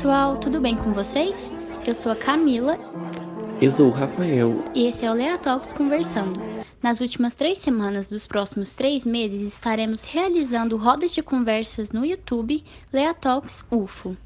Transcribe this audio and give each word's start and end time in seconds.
pessoal, 0.00 0.38
tudo 0.38 0.62
bem 0.62 0.74
com 0.74 0.94
vocês? 0.94 1.54
Eu 1.86 1.92
sou 1.92 2.10
a 2.10 2.16
Camila. 2.16 2.78
Eu 3.60 3.70
sou 3.70 3.88
o 3.88 3.90
Rafael. 3.90 4.64
E 4.74 4.86
esse 4.86 5.04
é 5.04 5.10
o 5.10 5.12
Lea 5.12 5.36
Talks 5.36 5.74
Conversando. 5.74 6.40
Nas 6.82 7.02
últimas 7.02 7.34
três 7.34 7.58
semanas 7.58 8.06
dos 8.06 8.26
próximos 8.26 8.72
três 8.72 9.04
meses 9.04 9.42
estaremos 9.42 10.02
realizando 10.04 10.78
rodas 10.78 11.12
de 11.12 11.22
conversas 11.22 11.92
no 11.92 12.02
YouTube 12.02 12.64
Lea 12.90 13.12
Talks 13.12 13.62
UFO. 13.70 14.16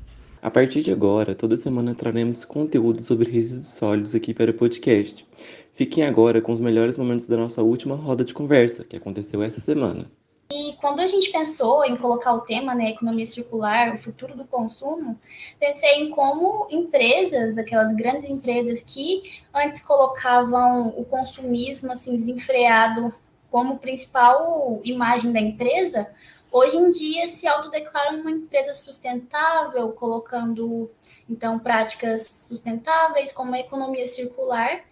A 0.41 0.49
partir 0.49 0.81
de 0.81 0.93
agora, 0.93 1.35
toda 1.35 1.57
semana 1.57 1.93
traremos 1.93 2.45
conteúdo 2.45 3.03
sobre 3.03 3.29
resíduos 3.29 3.75
sólidos 3.75 4.15
aqui 4.15 4.33
para 4.33 4.53
o 4.53 4.55
podcast. 4.55 5.27
Fiquem 5.75 6.05
agora 6.05 6.41
com 6.41 6.53
os 6.53 6.61
melhores 6.61 6.97
momentos 6.97 7.27
da 7.27 7.37
nossa 7.37 7.65
última 7.65 7.97
roda 7.97 8.25
de 8.25 8.33
conversa, 8.33 8.85
que 8.85 8.95
aconteceu 8.95 9.43
essa 9.43 9.61
semana. 9.61 10.07
E 10.51 10.75
quando 10.75 11.01
a 11.01 11.07
gente 11.07 11.33
pensou 11.33 11.85
em 11.85 11.97
colocar 11.97 12.33
o 12.35 12.41
tema, 12.41 12.75
né, 12.75 12.91
economia 12.91 13.27
circular, 13.27 13.95
o 13.95 13.99
futuro 13.99 14.37
do 14.37 14.45
consumo, 14.45 15.19
pensei 15.59 16.03
em 16.03 16.11
como 16.11 16.67
empresas, 16.71 17.57
aquelas 17.57 17.95
grandes 17.95 18.29
empresas 18.29 18.83
que 18.83 19.43
antes 19.53 19.81
colocavam 19.81 20.89
o 20.99 21.05
consumismo 21.05 21.91
assim 21.91 22.17
desenfreado 22.19 23.15
como 23.51 23.79
principal 23.79 24.81
imagem 24.85 25.33
da 25.33 25.41
empresa, 25.41 26.09
hoje 26.53 26.77
em 26.77 26.91
dia 26.91 27.29
se 27.29 27.47
autodeclaram 27.47 28.21
uma 28.21 28.31
empresa 28.31 28.75
sustentável, 28.75 29.93
colocando 29.93 30.91
então 31.29 31.59
práticas 31.59 32.31
sustentáveis 32.49 33.33
como 33.33 33.55
a 33.55 33.61
economia 33.61 34.07
circular. 34.07 34.83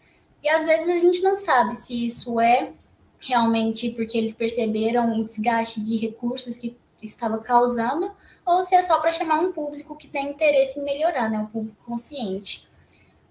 E 0.42 0.48
às 0.48 0.64
vezes 0.64 0.88
a 0.88 0.98
gente 0.98 1.22
não 1.22 1.36
sabe 1.36 1.76
se 1.76 2.06
isso 2.06 2.40
é 2.40 2.72
realmente 3.22 3.90
porque 3.90 4.18
eles 4.18 4.34
perceberam 4.34 5.20
o 5.20 5.24
desgaste 5.24 5.80
de 5.80 5.96
recursos 5.96 6.56
que 6.56 6.76
estava 7.00 7.38
causando, 7.38 8.14
ou 8.44 8.62
se 8.62 8.74
é 8.74 8.82
só 8.82 9.00
para 9.00 9.12
chamar 9.12 9.40
um 9.40 9.52
público 9.52 9.96
que 9.96 10.08
tem 10.08 10.30
interesse 10.30 10.78
em 10.78 10.84
melhorar, 10.84 11.30
né, 11.30 11.38
um 11.38 11.46
público 11.46 11.76
consciente. 11.84 12.68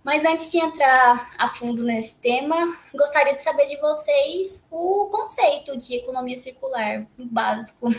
Mas 0.04 0.26
antes 0.26 0.50
de 0.50 0.58
entrar 0.58 1.32
a 1.38 1.48
fundo 1.48 1.84
nesse 1.84 2.16
tema, 2.16 2.56
gostaria 2.94 3.36
de 3.36 3.44
saber 3.44 3.68
de 3.68 3.78
vocês 3.80 4.68
o 4.72 5.10
conceito 5.12 5.78
de 5.78 5.96
economia 5.96 6.36
circular, 6.36 7.06
básico. 7.18 7.90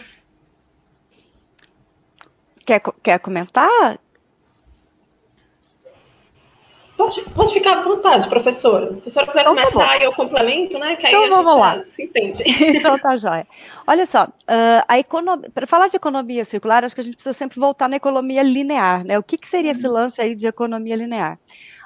Quer, 2.67 2.81
quer 3.03 3.19
comentar, 3.20 4.01
Pode, 7.03 7.20
pode 7.34 7.53
ficar 7.53 7.78
à 7.78 7.81
vontade, 7.81 8.28
professora. 8.28 8.95
Se 9.00 9.08
a 9.08 9.12
senhora 9.12 9.27
quiser 9.27 9.41
então, 9.41 9.56
tá 9.56 9.62
começar, 9.62 9.98
tá 9.98 10.05
eu 10.05 10.12
complemento, 10.12 10.78
né? 10.78 10.95
Que 10.95 11.08
então, 11.08 11.28
vamos 11.28 11.56
lá. 11.56 11.83
se 11.84 12.05
entende. 12.05 12.45
Então 12.47 12.97
tá 12.97 13.17
jóia. 13.19 13.45
Olha 13.89 14.06
só, 14.06 14.25
uh, 14.27 14.84
a 14.86 14.98
economia, 15.00 15.50
para 15.50 15.67
falar 15.67 15.89
de 15.89 15.97
economia 15.97 16.45
circular, 16.45 16.84
acho 16.84 16.95
que 16.95 17.00
a 17.00 17.05
gente 17.05 17.17
precisa 17.17 17.33
sempre 17.33 17.58
voltar 17.58 17.89
na 17.89 17.97
economia 17.97 18.41
linear, 18.45 19.05
né? 19.05 19.19
O 19.19 19.23
que, 19.23 19.36
que 19.36 19.48
seria 19.48 19.73
esse 19.73 19.84
uhum. 19.84 19.92
lance 19.92 20.20
aí 20.20 20.36
de 20.36 20.47
economia 20.47 20.95
linear? 20.95 21.41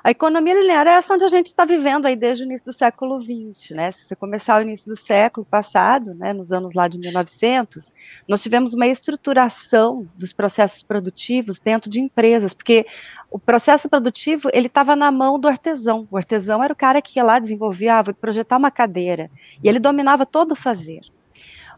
A 0.07 0.13
economia 0.13 0.55
linear 0.55 0.87
é 0.87 0.93
essa 0.93 1.15
onde 1.15 1.25
a 1.25 1.29
gente 1.29 1.47
está 1.47 1.65
vivendo 1.65 2.07
aí 2.07 2.15
desde 2.15 2.45
o 2.45 2.47
início 2.47 2.67
do 2.67 2.73
século 2.73 3.21
XX, 3.21 3.71
né? 3.71 3.91
Se 3.91 4.07
você 4.07 4.15
começar 4.15 4.57
o 4.57 4.63
início 4.63 4.87
do 4.87 4.95
século 4.95 5.45
passado, 5.45 6.15
né, 6.15 6.33
nos 6.33 6.53
anos 6.53 6.75
lá 6.75 6.87
de 6.87 6.97
1900, 6.97 7.91
nós 8.29 8.41
tivemos 8.41 8.73
uma 8.73 8.87
estruturação 8.87 10.09
dos 10.15 10.33
processos 10.33 10.81
produtivos 10.81 11.59
dentro 11.59 11.91
de 11.91 11.99
empresas, 11.99 12.55
porque 12.55 12.87
o 13.29 13.37
processo 13.37 13.89
produtivo 13.89 14.49
ele 14.53 14.69
estava 14.69 14.95
na 14.95 15.11
mão 15.11 15.41
do 15.41 15.49
artesão. 15.49 16.07
O 16.09 16.17
artesão 16.17 16.63
era 16.63 16.73
o 16.73 16.77
cara 16.77 17.03
que 17.03 17.19
ia 17.19 17.25
lá 17.25 17.41
desenvolvia, 17.41 17.97
ah, 17.97 18.03
vou 18.03 18.15
projetar 18.15 18.59
uma 18.59 18.71
cadeira, 18.71 19.29
e 19.61 19.69
ele 19.69 19.81
dominava 19.81 20.25
todo 20.25 20.53
o 20.53 20.57
fazer. 20.57 21.01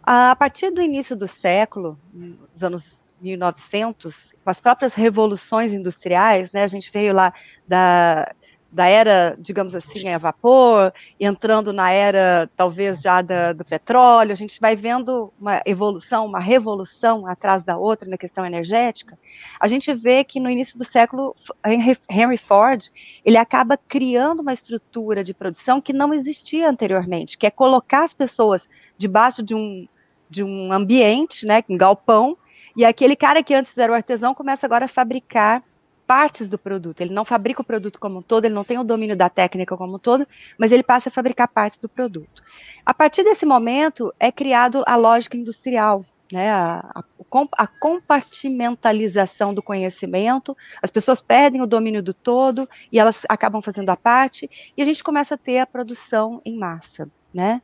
A 0.02 0.36
partir 0.36 0.70
do 0.70 0.82
início 0.82 1.16
do 1.16 1.26
século, 1.26 1.98
nos 2.12 2.62
anos 2.62 3.00
1900, 3.20 4.32
com 4.44 4.50
as 4.50 4.60
próprias 4.60 4.94
revoluções 4.94 5.72
industriais, 5.72 6.52
né, 6.52 6.62
a 6.62 6.68
gente 6.68 6.90
veio 6.92 7.12
lá 7.12 7.32
da, 7.66 8.32
da 8.70 8.86
era, 8.86 9.34
digamos 9.38 9.74
assim, 9.74 10.08
a 10.10 10.18
vapor, 10.18 10.92
entrando 11.18 11.72
na 11.72 11.90
era, 11.90 12.50
talvez, 12.54 13.00
já 13.00 13.22
da, 13.22 13.52
do 13.52 13.64
petróleo, 13.64 14.30
a 14.30 14.34
gente 14.34 14.60
vai 14.60 14.76
vendo 14.76 15.32
uma 15.40 15.62
evolução, 15.64 16.26
uma 16.26 16.38
revolução 16.38 17.26
atrás 17.26 17.64
da 17.64 17.78
outra 17.78 18.08
na 18.08 18.18
questão 18.18 18.44
energética, 18.44 19.18
a 19.58 19.66
gente 19.66 19.92
vê 19.94 20.22
que 20.22 20.38
no 20.38 20.50
início 20.50 20.78
do 20.78 20.84
século, 20.84 21.34
Henry 22.10 22.38
Ford, 22.38 22.88
ele 23.24 23.38
acaba 23.38 23.76
criando 23.76 24.40
uma 24.40 24.52
estrutura 24.52 25.24
de 25.24 25.32
produção 25.32 25.80
que 25.80 25.92
não 25.92 26.12
existia 26.12 26.68
anteriormente, 26.68 27.38
que 27.38 27.46
é 27.46 27.50
colocar 27.50 28.04
as 28.04 28.12
pessoas 28.12 28.68
debaixo 28.98 29.42
de 29.42 29.54
um, 29.54 29.88
de 30.28 30.44
um 30.44 30.72
ambiente, 30.72 31.46
né, 31.46 31.64
um 31.70 31.76
galpão, 31.76 32.36
e 32.78 32.84
aquele 32.84 33.16
cara 33.16 33.42
que 33.42 33.52
antes 33.52 33.76
era 33.76 33.90
o 33.90 33.94
artesão 33.94 34.32
começa 34.32 34.64
agora 34.64 34.84
a 34.84 34.88
fabricar 34.88 35.64
partes 36.06 36.48
do 36.48 36.56
produto. 36.56 37.00
Ele 37.00 37.12
não 37.12 37.24
fabrica 37.24 37.60
o 37.60 37.64
produto 37.64 37.98
como 37.98 38.20
um 38.20 38.22
todo, 38.22 38.44
ele 38.44 38.54
não 38.54 38.62
tem 38.62 38.78
o 38.78 38.84
domínio 38.84 39.16
da 39.16 39.28
técnica 39.28 39.76
como 39.76 39.96
um 39.96 39.98
todo, 39.98 40.24
mas 40.56 40.70
ele 40.70 40.84
passa 40.84 41.08
a 41.08 41.12
fabricar 41.12 41.48
partes 41.48 41.80
do 41.80 41.88
produto. 41.88 42.40
A 42.86 42.94
partir 42.94 43.24
desse 43.24 43.44
momento 43.44 44.14
é 44.20 44.30
criado 44.30 44.84
a 44.86 44.94
lógica 44.94 45.36
industrial, 45.36 46.04
né, 46.32 46.52
a, 46.52 46.88
a, 46.94 47.04
a, 47.58 47.66
compartimentalização 47.66 49.52
do 49.52 49.60
conhecimento, 49.60 50.56
as 50.80 50.90
pessoas 50.90 51.20
perdem 51.20 51.60
o 51.60 51.66
domínio 51.66 52.00
do 52.02 52.14
todo 52.14 52.68
e 52.92 52.98
elas 53.00 53.22
acabam 53.28 53.60
fazendo 53.60 53.90
a 53.90 53.96
parte, 53.96 54.48
e 54.76 54.80
a 54.80 54.84
gente 54.84 55.02
começa 55.02 55.34
a 55.34 55.38
ter 55.38 55.58
a 55.58 55.66
produção 55.66 56.40
em 56.44 56.56
massa. 56.56 57.10
Né? 57.34 57.60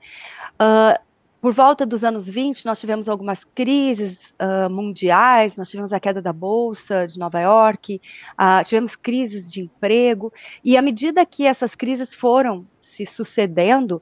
Uh, 0.60 0.98
por 1.44 1.52
volta 1.52 1.84
dos 1.84 2.02
anos 2.02 2.26
20, 2.26 2.64
nós 2.64 2.80
tivemos 2.80 3.06
algumas 3.06 3.44
crises 3.44 4.32
uh, 4.40 4.70
mundiais, 4.70 5.58
nós 5.58 5.68
tivemos 5.68 5.92
a 5.92 6.00
queda 6.00 6.22
da 6.22 6.32
Bolsa 6.32 7.06
de 7.06 7.18
Nova 7.18 7.38
York, 7.38 8.00
uh, 8.32 8.64
tivemos 8.64 8.96
crises 8.96 9.52
de 9.52 9.60
emprego, 9.60 10.32
e 10.64 10.74
à 10.74 10.80
medida 10.80 11.26
que 11.26 11.44
essas 11.44 11.74
crises 11.74 12.14
foram 12.14 12.66
se 12.80 13.04
sucedendo, 13.04 14.00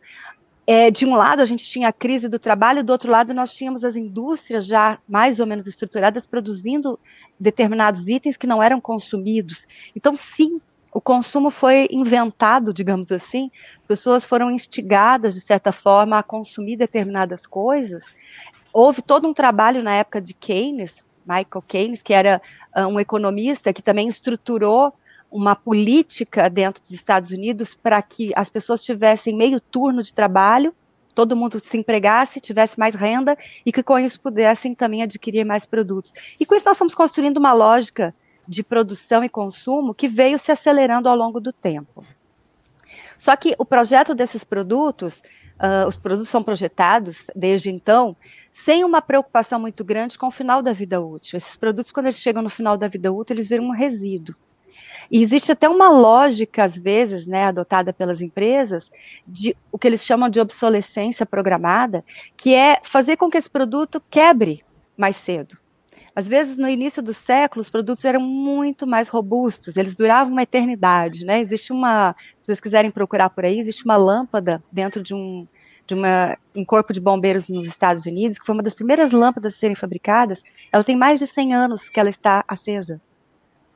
é, 0.65 0.89
de 0.89 1.05
um 1.05 1.17
lado 1.17 1.43
a 1.43 1.45
gente 1.45 1.67
tinha 1.67 1.89
a 1.89 1.93
crise 1.93 2.29
do 2.29 2.39
trabalho, 2.39 2.85
do 2.85 2.91
outro 2.91 3.11
lado 3.11 3.35
nós 3.35 3.53
tínhamos 3.53 3.83
as 3.83 3.97
indústrias 3.97 4.65
já 4.65 5.01
mais 5.09 5.41
ou 5.41 5.47
menos 5.47 5.67
estruturadas 5.67 6.25
produzindo 6.25 6.97
determinados 7.41 8.07
itens 8.07 8.37
que 8.37 8.47
não 8.47 8.63
eram 8.63 8.81
consumidos. 8.81 9.67
Então, 9.97 10.15
sim, 10.15 10.61
o 10.93 11.01
consumo 11.01 11.51
foi 11.51 11.89
inventado, 11.91 12.73
digamos 12.73 13.11
assim, 13.11 13.51
as 13.79 13.85
pessoas 13.85 14.25
foram 14.25 14.51
instigadas, 14.51 15.35
de 15.35 15.41
certa 15.41 15.73
forma, 15.73 16.19
a 16.19 16.23
consumir 16.23 16.77
determinadas 16.77 17.47
coisas. 17.47 18.05
Houve 18.73 19.01
todo 19.01 19.27
um 19.27 19.33
trabalho 19.33 19.83
na 19.83 19.95
época 19.95 20.21
de 20.21 20.35
Keynes, 20.35 20.95
Michael 21.27 21.65
Keynes, 21.67 22.03
que 22.03 22.13
era 22.13 22.43
uh, 22.77 22.87
um 22.87 23.01
economista 23.01 23.73
que 23.73 23.83
também 23.83 24.07
estruturou 24.09 24.93
uma 25.31 25.57
política 25.57 26.51
dentro 26.51 26.83
dos 26.83 26.93
Estados 26.93 27.31
Unidos 27.31 27.75
para 27.75 28.03
que 28.03 28.31
as 28.37 28.51
pessoas 28.51 28.83
tivessem 28.83 29.35
meio 29.35 29.61
turno 29.61 30.03
de 30.03 30.13
trabalho, 30.13 30.75
todo 31.15 31.37
mundo 31.37 31.59
se 31.59 31.79
empregasse, 31.79 32.39
tivesse 32.39 32.79
mais 32.79 32.95
renda 32.95 33.37
e 33.65 33.73
que 33.73 33.83
com 33.83 33.99
isso 33.99 34.21
pudessem 34.21 34.75
também 34.75 35.03
adquirir 35.03 35.45
mais 35.45 35.65
produtos. 35.65 36.13
E 36.39 36.45
com 36.45 36.55
isso 36.55 36.67
nós 36.67 36.77
estamos 36.77 36.95
construindo 36.95 37.39
uma 37.39 37.55
lógica 37.55 38.15
de 38.53 38.63
produção 38.63 39.25
e 39.25 39.31
consumo 39.31 39.95
que 39.95 40.07
veio 40.07 40.39
se 40.39 40.53
acelerando 40.53 41.09
ao 41.09 41.17
longo 41.17 41.41
do 41.41 41.53
tempo. 41.53 42.05
Só 43.17 43.35
que 43.35 43.55
o 43.59 43.65
projeto 43.65 44.15
desses 44.15 44.45
produtos, 44.45 45.23
uh, 45.59 45.89
os 45.89 45.97
produtos 45.97 46.29
são 46.29 46.43
projetados 46.43 47.25
desde 47.35 47.71
então, 47.71 48.15
sem 48.53 48.85
uma 48.85 49.01
preocupação 49.01 49.59
muito 49.59 49.83
grande 49.83 50.19
com 50.19 50.27
o 50.27 50.31
final 50.31 50.61
da 50.61 50.73
vida 50.73 51.01
útil. 51.01 51.39
Esses 51.39 51.57
produtos, 51.57 51.91
quando 51.91 52.07
eles 52.07 52.19
chegam 52.19 52.43
no 52.43 52.51
final 52.51 52.77
da 52.77 52.89
vida 52.89 53.11
útil, 53.11 53.35
eles 53.35 53.49
viram 53.49 53.65
um 53.65 53.73
resíduo. 53.73 54.37
E 55.11 55.23
existe 55.23 55.51
até 55.51 55.67
uma 55.67 55.89
lógica, 55.89 56.65
às 56.65 56.77
vezes, 56.77 57.27
né, 57.27 57.45
adotada 57.45 57.91
pelas 57.91 58.21
empresas, 58.21 58.91
de 59.27 59.57
o 59.71 59.79
que 59.79 59.87
eles 59.87 60.05
chamam 60.05 60.29
de 60.29 60.41
obsolescência 60.41 61.25
programada, 61.25 62.05
que 62.37 62.55
é 62.55 62.81
fazer 62.83 63.17
com 63.17 63.31
que 63.31 63.39
esse 63.39 63.51
produto 63.51 64.03
quebre 64.11 64.63
mais 64.95 65.17
cedo. 65.17 65.62
Às 66.15 66.29
vezes, 66.29 66.59
no 66.59 66.69
início 66.69 67.03
do 67.03 67.15
século, 67.15 67.63
os 67.63 67.71
produtos 67.71 68.05
eram 68.05 68.21
muito 68.21 68.87
mais 68.87 69.09
robustos, 69.09 69.77
eles 69.77 69.97
duravam 69.97 70.33
uma 70.33 70.43
eternidade, 70.43 71.25
né? 71.25 71.41
Existe 71.41 71.73
uma, 71.73 72.15
se 72.41 72.47
vocês 72.47 72.61
quiserem 72.61 72.91
procurar 72.91 73.31
por 73.31 73.45
aí, 73.45 73.59
existe 73.59 73.85
uma 73.85 73.97
lâmpada 73.97 74.63
dentro 74.71 75.03
de 75.03 75.15
um, 75.15 75.47
de 75.87 75.95
uma, 75.95 76.37
um 76.55 76.65
corpo 76.65 76.93
de 76.93 77.01
bombeiros 77.01 77.49
nos 77.49 77.67
Estados 77.67 78.05
Unidos, 78.05 78.39
que 78.39 78.45
foi 78.45 78.55
uma 78.55 78.63
das 78.63 78.75
primeiras 78.75 79.11
lâmpadas 79.11 79.55
a 79.55 79.57
serem 79.57 79.75
fabricadas, 79.75 80.43
ela 80.71 80.85
tem 80.85 80.97
mais 80.97 81.19
de 81.19 81.27
100 81.27 81.55
anos 81.55 81.89
que 81.89 81.99
ela 81.99 82.11
está 82.11 82.45
acesa. 82.47 83.01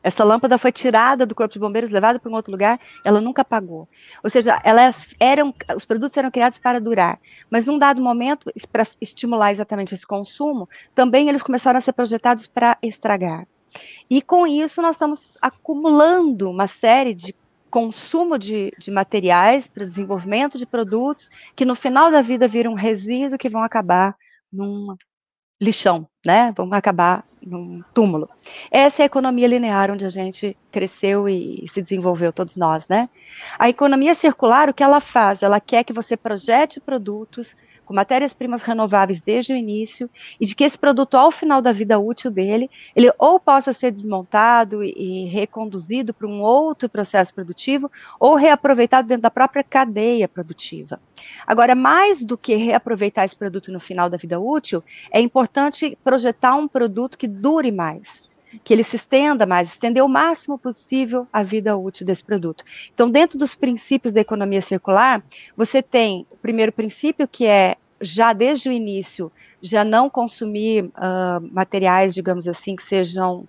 Essa 0.06 0.22
lâmpada 0.22 0.56
foi 0.56 0.70
tirada 0.70 1.26
do 1.26 1.34
corpo 1.34 1.52
de 1.52 1.58
bombeiros, 1.58 1.90
levada 1.90 2.20
para 2.20 2.30
um 2.30 2.34
outro 2.36 2.52
lugar, 2.52 2.78
ela 3.04 3.20
nunca 3.20 3.42
apagou. 3.42 3.88
Ou 4.22 4.30
seja, 4.30 4.60
elas 4.62 5.12
eram, 5.18 5.52
os 5.74 5.84
produtos 5.84 6.16
eram 6.16 6.30
criados 6.30 6.58
para 6.58 6.80
durar, 6.80 7.18
mas 7.50 7.66
num 7.66 7.76
dado 7.76 8.00
momento, 8.00 8.48
para 8.70 8.86
estimular 9.00 9.50
exatamente 9.50 9.92
esse 9.94 10.06
consumo, 10.06 10.68
também 10.94 11.28
eles 11.28 11.42
começaram 11.42 11.78
a 11.78 11.80
ser 11.80 11.92
projetados 11.92 12.46
para 12.46 12.78
estragar. 12.84 13.48
E 14.08 14.22
com 14.22 14.46
isso 14.46 14.80
nós 14.80 14.94
estamos 14.94 15.36
acumulando 15.42 16.48
uma 16.50 16.68
série 16.68 17.12
de 17.12 17.34
consumo 17.68 18.38
de, 18.38 18.70
de 18.78 18.92
materiais 18.92 19.66
para 19.66 19.84
desenvolvimento 19.84 20.56
de 20.56 20.66
produtos 20.66 21.28
que 21.56 21.64
no 21.64 21.74
final 21.74 22.12
da 22.12 22.22
vida 22.22 22.46
viram 22.46 22.74
resíduo 22.74 23.36
que 23.36 23.48
vão 23.48 23.64
acabar 23.64 24.14
num 24.52 24.94
lixão, 25.60 26.08
né? 26.26 26.52
Vão 26.56 26.68
acabar 26.72 27.24
num 27.46 27.80
túmulo. 27.94 28.28
Essa 28.70 29.02
é 29.02 29.04
a 29.04 29.06
economia 29.06 29.46
linear 29.46 29.90
onde 29.90 30.04
a 30.04 30.08
gente 30.08 30.56
cresceu 30.72 31.28
e, 31.28 31.64
se 31.68 31.80
desenvolveu 31.80 32.32
todos 32.32 32.56
nós, 32.56 32.88
né? 32.88 33.08
A 33.58 33.68
economia 33.68 34.14
circular, 34.14 34.68
o 34.68 34.74
que 34.74 34.82
ela 34.82 35.00
faz? 35.00 35.42
Ela 35.42 35.60
quer 35.60 35.84
que 35.84 35.92
você 35.92 36.16
projete 36.16 36.80
produtos 36.80 37.54
com 37.84 37.94
matérias-primas 37.94 38.62
renováveis 38.62 39.20
desde 39.20 39.52
o 39.52 39.56
início 39.56 40.10
e 40.40 40.44
de 40.44 40.56
que 40.56 40.64
esse 40.64 40.76
produto, 40.76 41.16
ao 41.16 41.30
final 41.30 41.62
da 41.62 41.70
vida 41.70 41.98
útil 41.98 42.30
dele, 42.30 42.68
ele 42.96 43.12
ou 43.16 43.38
possa 43.38 43.72
ser 43.72 43.92
desmontado 43.92 44.82
e, 44.82 45.26
reconduzido 45.28 46.12
para 46.12 46.26
um 46.26 46.42
outro 46.42 46.88
processo 46.88 47.32
produtivo 47.32 47.90
ou 48.18 48.34
reaproveitado 48.34 49.06
dentro 49.06 49.22
da 49.22 49.30
própria 49.30 49.62
cadeia 49.62 50.26
produtiva. 50.26 51.00
Agora, 51.46 51.74
mais 51.74 52.24
do 52.24 52.36
que 52.36 52.56
reaproveitar 52.56 53.24
esse 53.24 53.36
produto 53.36 53.70
no 53.70 53.80
final 53.80 54.10
da 54.10 54.16
vida 54.16 54.38
útil, 54.38 54.82
é 55.12 55.20
importante 55.20 55.96
projetar 56.02 56.15
um 56.54 56.68
produto 56.68 57.18
que 57.18 57.28
dure 57.28 57.70
mais 57.70 58.30
que 58.64 58.72
ele 58.72 58.82
se 58.82 58.96
estenda 58.96 59.44
mais, 59.44 59.70
estender 59.70 60.02
o 60.02 60.08
máximo 60.08 60.58
possível 60.58 61.26
a 61.32 61.42
vida 61.42 61.76
útil 61.76 62.06
desse 62.06 62.24
produto. 62.24 62.64
Então, 62.94 63.10
dentro 63.10 63.38
dos 63.38 63.54
princípios 63.54 64.12
da 64.12 64.20
economia 64.20 64.62
circular, 64.62 65.22
você 65.56 65.82
tem 65.82 66.26
o 66.30 66.36
primeiro 66.36 66.72
princípio 66.72 67.26
que 67.28 67.46
é 67.46 67.76
já 68.00 68.32
desde 68.32 68.68
o 68.68 68.72
início, 68.72 69.32
já 69.60 69.82
não 69.82 70.10
consumir 70.10 70.84
uh, 70.84 71.40
materiais, 71.50 72.14
digamos 72.14 72.46
assim, 72.46 72.76
que 72.76 72.82
sejam 72.82 73.46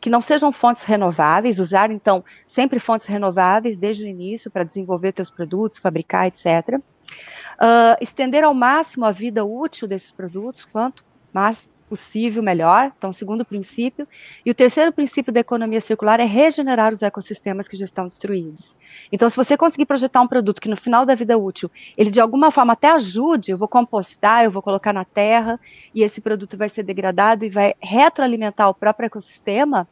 que 0.00 0.10
não 0.10 0.20
sejam 0.20 0.50
fontes 0.50 0.82
renováveis, 0.82 1.60
usar 1.60 1.92
então 1.92 2.24
sempre 2.44 2.80
fontes 2.80 3.06
renováveis 3.06 3.78
desde 3.78 4.02
o 4.02 4.06
início 4.06 4.50
para 4.50 4.64
desenvolver 4.64 5.12
seus 5.14 5.30
produtos, 5.30 5.78
fabricar, 5.78 6.26
etc. 6.26 6.74
Uh, 6.74 7.94
estender 8.00 8.42
ao 8.42 8.52
máximo 8.52 9.04
a 9.04 9.12
vida 9.12 9.44
útil 9.44 9.86
desses 9.86 10.10
produtos, 10.10 10.64
quanto 10.64 11.04
mais 11.36 11.68
possível, 11.86 12.42
melhor. 12.42 12.90
Então, 12.96 13.12
segundo 13.12 13.44
princípio. 13.44 14.08
E 14.44 14.50
o 14.50 14.54
terceiro 14.54 14.90
princípio 14.90 15.30
da 15.32 15.40
economia 15.40 15.82
circular 15.82 16.18
é 16.18 16.24
regenerar 16.24 16.92
os 16.92 17.02
ecossistemas 17.02 17.68
que 17.68 17.76
já 17.76 17.84
estão 17.84 18.06
destruídos. 18.06 18.74
Então, 19.12 19.28
se 19.28 19.36
você 19.36 19.54
conseguir 19.54 19.84
projetar 19.84 20.22
um 20.22 20.26
produto 20.26 20.60
que 20.60 20.68
no 20.68 20.76
final 20.76 21.04
da 21.04 21.14
vida 21.14 21.36
útil, 21.36 21.70
ele 21.96 22.10
de 22.10 22.20
alguma 22.20 22.50
forma 22.50 22.72
até 22.72 22.90
ajude, 22.90 23.52
eu 23.52 23.58
vou 23.58 23.68
compostar, 23.68 24.44
eu 24.44 24.50
vou 24.50 24.62
colocar 24.62 24.94
na 24.94 25.04
terra, 25.04 25.60
e 25.94 26.02
esse 26.02 26.22
produto 26.22 26.56
vai 26.56 26.70
ser 26.70 26.82
degradado 26.82 27.44
e 27.44 27.50
vai 27.50 27.74
retroalimentar 27.80 28.68
o 28.70 28.74
próprio 28.74 29.06
ecossistema, 29.06 29.86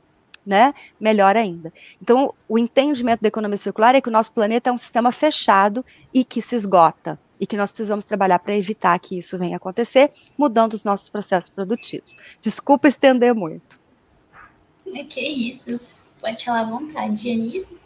né? 0.46 0.74
Melhor 0.98 1.36
ainda. 1.36 1.72
Então, 2.00 2.34
o 2.48 2.58
entendimento 2.58 3.20
da 3.20 3.28
economia 3.28 3.58
circular 3.58 3.94
é 3.94 4.00
que 4.00 4.08
o 4.08 4.12
nosso 4.12 4.32
planeta 4.32 4.70
é 4.70 4.72
um 4.72 4.78
sistema 4.78 5.12
fechado 5.12 5.84
e 6.12 6.24
que 6.24 6.40
se 6.40 6.56
esgota 6.56 7.18
e 7.40 7.46
que 7.46 7.56
nós 7.56 7.72
precisamos 7.72 8.04
trabalhar 8.04 8.38
para 8.38 8.56
evitar 8.56 8.98
que 8.98 9.18
isso 9.18 9.38
venha 9.38 9.56
a 9.56 9.58
acontecer, 9.58 10.10
mudando 10.36 10.74
os 10.74 10.84
nossos 10.84 11.08
processos 11.08 11.50
produtivos. 11.50 12.16
Desculpa 12.40 12.88
estender 12.88 13.34
muito. 13.34 13.78
É 14.94 15.04
que 15.04 15.20
isso. 15.20 15.80
Pode 16.20 16.44
falar 16.44 16.60
à 16.60 16.64
vontade, 16.64 17.28
Janice. 17.28 17.76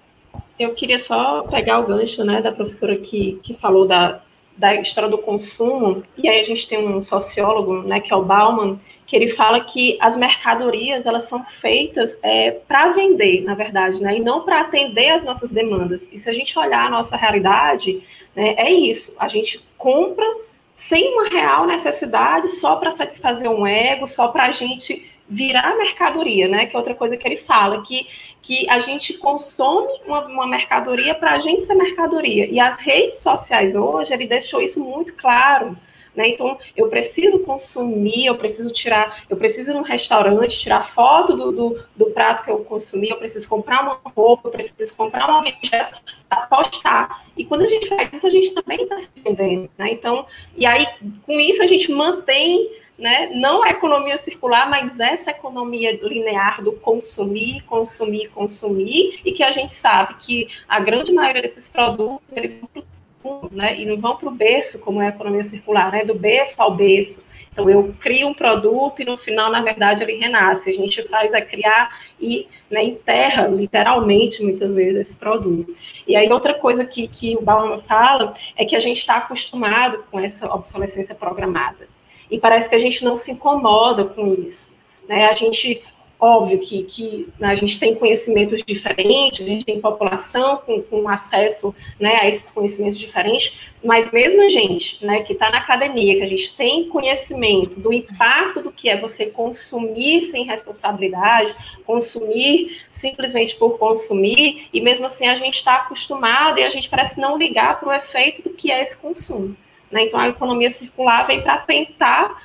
Eu 0.59 0.75
queria 0.75 0.99
só 0.99 1.43
pegar 1.43 1.79
o 1.79 1.87
gancho 1.87 2.25
né, 2.25 2.43
da 2.43 2.53
professora 2.53 2.97
que, 2.97 3.41
que 3.43 3.55
falou 3.55 3.87
da, 3.87 4.23
da 4.59 4.75
história 4.75 5.09
do 5.09 5.19
consumo, 5.19 6.03
e 6.17 6.29
aí 6.29 6.41
a 6.41 6.43
gente 6.43 6.69
tem 6.69 6.87
um 6.87 7.03
sociólogo, 7.03 7.83
né, 7.83 8.01
que 8.01 8.13
é 8.13 8.17
o 8.17 8.25
Bauman, 8.25 8.79
que 9.07 9.15
ele 9.15 9.29
fala 9.29 9.61
que 9.61 9.97
as 10.01 10.17
mercadorias 10.17 11.07
elas 11.07 11.25
são 11.25 11.45
feitas 11.45 12.19
é, 12.23 12.51
para 12.51 12.91
vender, 12.91 13.43
na 13.45 13.55
verdade, 13.55 14.03
né, 14.03 14.17
e 14.17 14.21
não 14.21 14.45
para 14.45 14.61
atender 14.61 15.11
as 15.11 15.25
nossas 15.25 15.51
demandas. 15.51 16.09
E 16.13 16.19
se 16.19 16.29
a 16.29 16.33
gente 16.33 16.59
olhar 16.59 16.87
a 16.87 16.91
nossa 16.91 17.17
realidade, 17.17 18.03
né, 18.35 18.55
é 18.59 18.71
isso, 18.71 19.15
a 19.19 19.29
gente 19.29 19.65
compra 19.79 20.27
sem 20.75 21.13
uma 21.15 21.29
real 21.29 21.67
necessidade, 21.67 22.49
só 22.51 22.77
para 22.77 22.93
satisfazer 22.93 23.51
um 23.51 23.67
ego, 23.67 24.07
só 24.07 24.29
para 24.29 24.45
a 24.45 24.51
gente 24.51 25.09
virar 25.29 25.77
mercadoria, 25.77 26.49
né? 26.49 26.67
Que 26.67 26.75
é 26.75 26.79
outra 26.79 26.95
coisa 26.95 27.17
que 27.17 27.27
ele 27.27 27.39
fala, 27.39 27.83
que, 27.83 28.07
que 28.41 28.69
a 28.71 28.79
gente 28.79 29.15
consome 29.19 29.93
uma, 30.07 30.27
uma 30.27 30.47
mercadoria 30.47 31.15
para 31.15 31.33
a 31.33 31.41
gente 31.41 31.65
ser 31.65 31.75
mercadoria. 31.75 32.47
E 32.47 32.59
as 32.59 32.79
redes 32.79 33.19
sociais 33.19 33.75
hoje, 33.75 34.13
ele 34.13 34.27
deixou 34.27 34.61
isso 34.61 34.83
muito 34.83 35.13
claro. 35.15 35.77
Né? 36.19 36.31
Então, 36.31 36.59
eu 36.77 36.89
preciso 36.89 37.39
consumir, 37.41 38.27
eu 38.27 38.35
preciso 38.35 38.73
tirar, 38.73 39.23
eu 39.31 39.37
preciso 39.37 39.71
ir 39.71 39.75
num 39.75 39.83
restaurante, 39.83 40.59
tirar 40.59 40.83
foto 40.83 41.37
do, 41.37 41.53
do, 41.53 41.85
do 41.95 42.07
prato 42.07 42.43
que 42.43 42.51
eu 42.51 42.59
consumi, 42.65 43.09
eu 43.09 43.19
preciso 43.19 43.49
comprar 43.49 43.85
uma 43.85 44.01
roupa, 44.17 44.49
eu 44.49 44.53
preciso 44.53 44.97
comprar 44.97 45.29
uma 45.29 45.39
objeto 45.39 45.97
para 46.29 46.47
postar. 46.49 47.25
E 47.37 47.45
quando 47.45 47.63
a 47.63 47.67
gente 47.69 47.87
faz 47.89 48.13
isso, 48.13 48.27
a 48.27 48.31
gente 48.31 48.53
também 48.53 48.83
está 48.83 48.99
se 48.99 49.11
vendendo. 49.15 49.71
Né? 49.79 49.93
Então, 49.93 50.27
e 50.57 50.67
aí, 50.67 50.89
com 51.25 51.39
isso, 51.39 51.63
a 51.63 51.67
gente 51.69 51.93
mantém 51.93 52.69
né? 52.99 53.31
não 53.33 53.63
a 53.63 53.71
economia 53.71 54.19
circular, 54.19 54.69
mas 54.69 54.99
essa 54.99 55.31
economia 55.31 55.99
linear 56.03 56.63
do 56.63 56.73
consumir, 56.73 57.63
consumir, 57.63 58.29
consumir, 58.29 59.21
e 59.25 59.33
que 59.33 59.45
a 59.45 59.53
gente 59.53 59.73
sabe 59.73 60.17
que 60.21 60.49
a 60.69 60.81
grande 60.81 61.13
maioria 61.13 61.43
desses 61.43 61.69
produtos 61.69 62.21
para 62.27 63.49
né? 63.53 63.79
e 63.79 63.87
não 63.87 63.97
vão 63.97 64.17
para 64.17 64.29
o 64.29 64.33
berço, 64.33 64.81
como 64.81 65.01
é 65.01 65.07
a 65.07 65.11
economia 65.11 65.45
circular, 65.45 65.93
né? 65.93 66.05
do 66.05 66.15
berço 66.15 66.61
ao 66.61 66.75
berço. 66.75 67.27
Então, 67.53 67.69
eu 67.69 67.93
crio 67.99 68.29
um 68.29 68.35
produto 68.35 69.03
e 69.03 69.05
no 69.05 69.17
final, 69.17 69.51
na 69.51 69.61
verdade, 69.61 70.05
ele 70.05 70.17
renasce. 70.17 70.71
A 70.71 70.73
gente 70.73 71.03
faz 71.09 71.35
é 71.35 71.41
criar 71.41 71.91
e 72.21 72.47
né, 72.71 72.85
enterra, 72.85 73.49
literalmente, 73.49 74.45
muitas 74.45 74.77
vezes, 74.77 75.09
esse 75.09 75.19
produto. 75.19 75.75
E 76.07 76.15
aí, 76.15 76.31
outra 76.31 76.55
coisa 76.55 76.85
que, 76.85 77.09
que 77.09 77.37
o 77.37 77.43
Bauman 77.43 77.81
fala 77.81 78.35
é 78.57 78.65
que 78.65 78.77
a 78.77 78.79
gente 78.79 78.99
está 78.99 79.17
acostumado 79.17 80.05
com 80.09 80.21
essa 80.21 80.47
obsolescência 80.55 81.17
programada 81.17 81.89
e 82.31 82.39
parece 82.39 82.69
que 82.69 82.75
a 82.75 82.79
gente 82.79 83.05
não 83.05 83.17
se 83.17 83.33
incomoda 83.33 84.05
com 84.05 84.35
isso. 84.35 84.77
Né? 85.09 85.27
A 85.27 85.33
gente, 85.33 85.83
óbvio 86.21 86.59
que, 86.59 86.83
que 86.83 87.29
a 87.41 87.55
gente 87.55 87.79
tem 87.79 87.95
conhecimentos 87.95 88.63
diferentes, 88.63 89.45
a 89.45 89.49
gente 89.49 89.65
tem 89.65 89.81
população 89.81 90.59
com, 90.59 90.83
com 90.83 91.09
acesso 91.09 91.75
né, 91.99 92.19
a 92.21 92.29
esses 92.29 92.51
conhecimentos 92.51 92.99
diferentes, 92.99 93.59
mas 93.83 94.11
mesmo 94.11 94.43
a 94.43 94.49
gente 94.49 95.05
né, 95.05 95.23
que 95.23 95.33
está 95.33 95.51
na 95.51 95.59
academia, 95.59 96.17
que 96.17 96.23
a 96.23 96.27
gente 96.27 96.55
tem 96.55 96.89
conhecimento 96.89 97.81
do 97.81 97.93
impacto 97.93 98.63
do 98.63 98.73
que 98.73 98.89
é 98.91 98.97
você 98.97 99.27
consumir 99.27 100.23
sem 100.23 100.45
responsabilidade, 100.45 101.55
consumir 101.87 102.83
simplesmente 102.91 103.55
por 103.55 103.79
consumir, 103.79 104.69
e 104.73 104.81
mesmo 104.81 105.07
assim 105.07 105.27
a 105.27 105.37
gente 105.37 105.55
está 105.55 105.77
acostumado 105.77 106.59
e 106.59 106.65
a 106.65 106.69
gente 106.69 106.89
parece 106.89 107.19
não 107.21 107.39
ligar 107.39 107.81
para 107.81 107.89
o 107.89 107.93
efeito 107.93 108.43
do 108.43 108.51
que 108.51 108.71
é 108.71 108.83
esse 108.83 109.01
consumo. 109.01 109.57
Né? 109.91 110.05
Então, 110.05 110.21
a 110.21 110.29
economia 110.29 110.71
circular 110.71 111.27
vem 111.27 111.41
para 111.41 111.59
tentar 111.59 112.43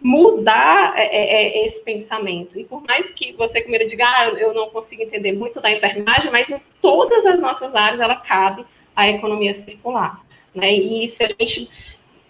mudar 0.00 0.94
é, 0.96 1.04
é, 1.04 1.60
é, 1.60 1.64
esse 1.64 1.82
pensamento. 1.84 2.58
E 2.58 2.64
por 2.64 2.82
mais 2.82 3.10
que 3.10 3.32
você 3.32 3.60
primeiro 3.60 3.88
diga, 3.88 4.04
ah, 4.04 4.28
eu 4.30 4.52
não 4.52 4.68
consigo 4.70 5.02
entender 5.02 5.32
muito 5.32 5.60
da 5.60 5.70
enfermagem, 5.70 6.30
mas 6.30 6.50
em 6.50 6.60
todas 6.80 7.24
as 7.24 7.40
nossas 7.40 7.74
áreas 7.74 8.00
ela 8.00 8.16
cabe 8.16 8.64
à 8.96 9.08
economia 9.08 9.54
circular. 9.54 10.20
Né? 10.54 10.72
E 10.72 11.08
se 11.08 11.22
a 11.22 11.28
gente 11.28 11.70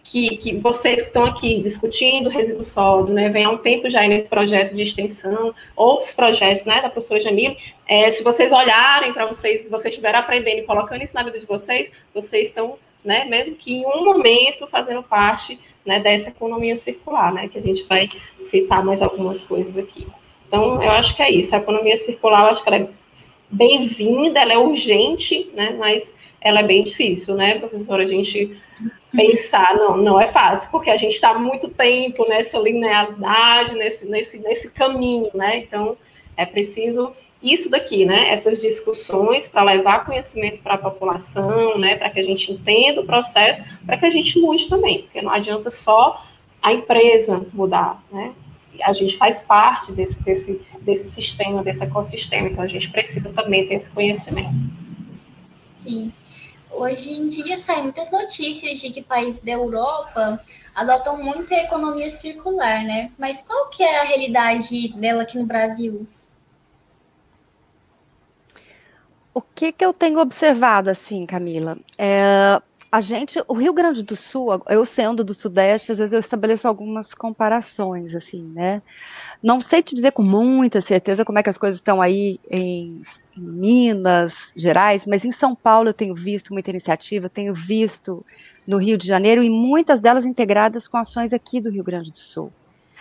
que, 0.04 0.36
que, 0.36 0.56
vocês 0.56 1.00
que 1.00 1.06
estão 1.06 1.24
aqui 1.24 1.60
discutindo 1.60 2.28
resíduo 2.28 2.64
sólido, 2.64 3.12
né, 3.12 3.28
vem 3.28 3.44
há 3.44 3.50
um 3.50 3.58
tempo 3.58 3.88
já 3.88 4.06
nesse 4.06 4.28
projeto 4.28 4.74
de 4.74 4.82
extensão, 4.82 5.54
outros 5.76 6.12
projetos, 6.12 6.64
né, 6.64 6.82
da 6.82 6.90
professora 6.90 7.20
Jamile, 7.20 7.56
é, 7.86 8.10
se 8.10 8.22
vocês 8.22 8.52
olharem 8.52 9.12
para 9.12 9.26
vocês, 9.26 9.62
se 9.62 9.70
vocês 9.70 9.92
estiverem 9.92 10.18
aprendendo 10.18 10.58
e 10.58 10.62
colocando 10.62 11.02
isso 11.02 11.14
na 11.14 11.22
vida 11.22 11.38
de 11.38 11.46
vocês, 11.46 11.90
vocês 12.12 12.48
estão 12.48 12.76
né, 13.04 13.24
mesmo 13.24 13.56
que 13.56 13.74
em 13.74 13.86
um 13.86 14.04
momento 14.04 14.66
fazendo 14.66 15.02
parte 15.02 15.58
né, 15.84 16.00
dessa 16.00 16.30
economia 16.30 16.76
circular, 16.76 17.32
né, 17.32 17.48
que 17.48 17.58
a 17.58 17.62
gente 17.62 17.84
vai 17.84 18.08
citar 18.38 18.84
mais 18.84 19.02
algumas 19.02 19.42
coisas 19.42 19.76
aqui. 19.76 20.06
Então, 20.46 20.82
eu 20.82 20.90
acho 20.90 21.16
que 21.16 21.22
é 21.22 21.30
isso. 21.30 21.54
A 21.54 21.58
economia 21.58 21.96
circular, 21.96 22.42
eu 22.42 22.50
acho 22.50 22.62
que 22.62 22.68
ela 22.68 22.84
é 22.84 22.88
bem-vinda, 23.50 24.40
ela 24.40 24.52
é 24.52 24.58
urgente, 24.58 25.50
né, 25.54 25.74
mas 25.78 26.14
ela 26.40 26.60
é 26.60 26.62
bem 26.62 26.82
difícil, 26.82 27.34
né, 27.34 27.58
professora? 27.58 28.02
A 28.02 28.06
gente 28.06 28.56
pensar, 29.12 29.76
não, 29.76 29.96
não 29.96 30.20
é 30.20 30.28
fácil, 30.28 30.70
porque 30.70 30.90
a 30.90 30.96
gente 30.96 31.14
está 31.14 31.34
muito 31.34 31.68
tempo 31.68 32.26
nessa 32.28 32.58
linearidade, 32.58 33.74
nesse, 33.74 34.06
nesse, 34.06 34.38
nesse 34.38 34.70
caminho, 34.70 35.30
né? 35.34 35.58
Então, 35.58 35.96
é 36.36 36.46
preciso 36.46 37.12
isso 37.42 37.68
daqui, 37.68 38.04
né? 38.04 38.30
Essas 38.30 38.60
discussões 38.60 39.48
para 39.48 39.64
levar 39.64 40.04
conhecimento 40.04 40.60
para 40.62 40.74
a 40.74 40.78
população, 40.78 41.76
né? 41.76 41.96
Para 41.96 42.10
que 42.10 42.20
a 42.20 42.22
gente 42.22 42.52
entenda 42.52 43.00
o 43.00 43.06
processo, 43.06 43.60
para 43.84 43.96
que 43.96 44.06
a 44.06 44.10
gente 44.10 44.38
mude 44.38 44.68
também, 44.68 45.02
porque 45.02 45.20
não 45.20 45.32
adianta 45.32 45.70
só 45.70 46.24
a 46.62 46.72
empresa 46.72 47.44
mudar, 47.52 48.00
né? 48.12 48.32
A 48.84 48.92
gente 48.92 49.16
faz 49.16 49.42
parte 49.42 49.92
desse, 49.92 50.22
desse, 50.22 50.60
desse 50.80 51.10
sistema, 51.10 51.62
desse 51.62 51.82
ecossistema, 51.82 52.48
então 52.48 52.64
a 52.64 52.68
gente 52.68 52.88
precisa 52.90 53.28
também 53.30 53.66
ter 53.66 53.74
esse 53.74 53.90
conhecimento. 53.90 54.54
Sim. 55.74 56.12
Hoje 56.70 57.12
em 57.12 57.26
dia 57.26 57.58
saem 57.58 57.82
muitas 57.82 58.10
notícias 58.10 58.80
de 58.80 58.90
que 58.90 59.02
países 59.02 59.42
da 59.42 59.52
Europa 59.52 60.42
adotam 60.74 61.22
muito 61.22 61.52
a 61.52 61.58
economia 61.58 62.10
circular, 62.10 62.82
né? 62.82 63.10
Mas 63.18 63.42
qual 63.42 63.68
que 63.68 63.82
é 63.82 64.00
a 64.00 64.04
realidade 64.04 64.88
dela 64.98 65.22
aqui 65.22 65.36
no 65.36 65.44
Brasil? 65.44 66.06
O 69.34 69.40
que, 69.40 69.72
que 69.72 69.84
eu 69.84 69.92
tenho 69.92 70.18
observado, 70.18 70.90
assim, 70.90 71.24
Camila? 71.24 71.78
É, 71.96 72.60
a 72.90 73.00
gente, 73.00 73.42
o 73.48 73.54
Rio 73.54 73.72
Grande 73.72 74.02
do 74.02 74.14
Sul, 74.14 74.62
eu 74.68 74.84
sendo 74.84 75.24
do 75.24 75.32
Sudeste, 75.32 75.92
às 75.92 75.98
vezes 75.98 76.12
eu 76.12 76.20
estabeleço 76.20 76.68
algumas 76.68 77.14
comparações, 77.14 78.14
assim, 78.14 78.42
né? 78.54 78.82
Não 79.42 79.62
sei 79.62 79.82
te 79.82 79.94
dizer 79.94 80.12
com 80.12 80.22
muita 80.22 80.82
certeza 80.82 81.24
como 81.24 81.38
é 81.38 81.42
que 81.42 81.48
as 81.48 81.56
coisas 81.56 81.78
estão 81.78 82.02
aí 82.02 82.38
em, 82.50 83.02
em 83.34 83.40
Minas 83.40 84.52
Gerais, 84.54 85.06
mas 85.06 85.24
em 85.24 85.32
São 85.32 85.54
Paulo 85.54 85.88
eu 85.88 85.94
tenho 85.94 86.14
visto 86.14 86.52
muita 86.52 86.68
iniciativa, 86.68 87.30
tenho 87.30 87.54
visto 87.54 88.22
no 88.66 88.76
Rio 88.76 88.98
de 88.98 89.06
Janeiro 89.06 89.42
e 89.42 89.48
muitas 89.48 89.98
delas 89.98 90.26
integradas 90.26 90.86
com 90.86 90.98
ações 90.98 91.32
aqui 91.32 91.62
do 91.62 91.70
Rio 91.70 91.82
Grande 91.82 92.12
do 92.12 92.18
Sul. 92.18 92.52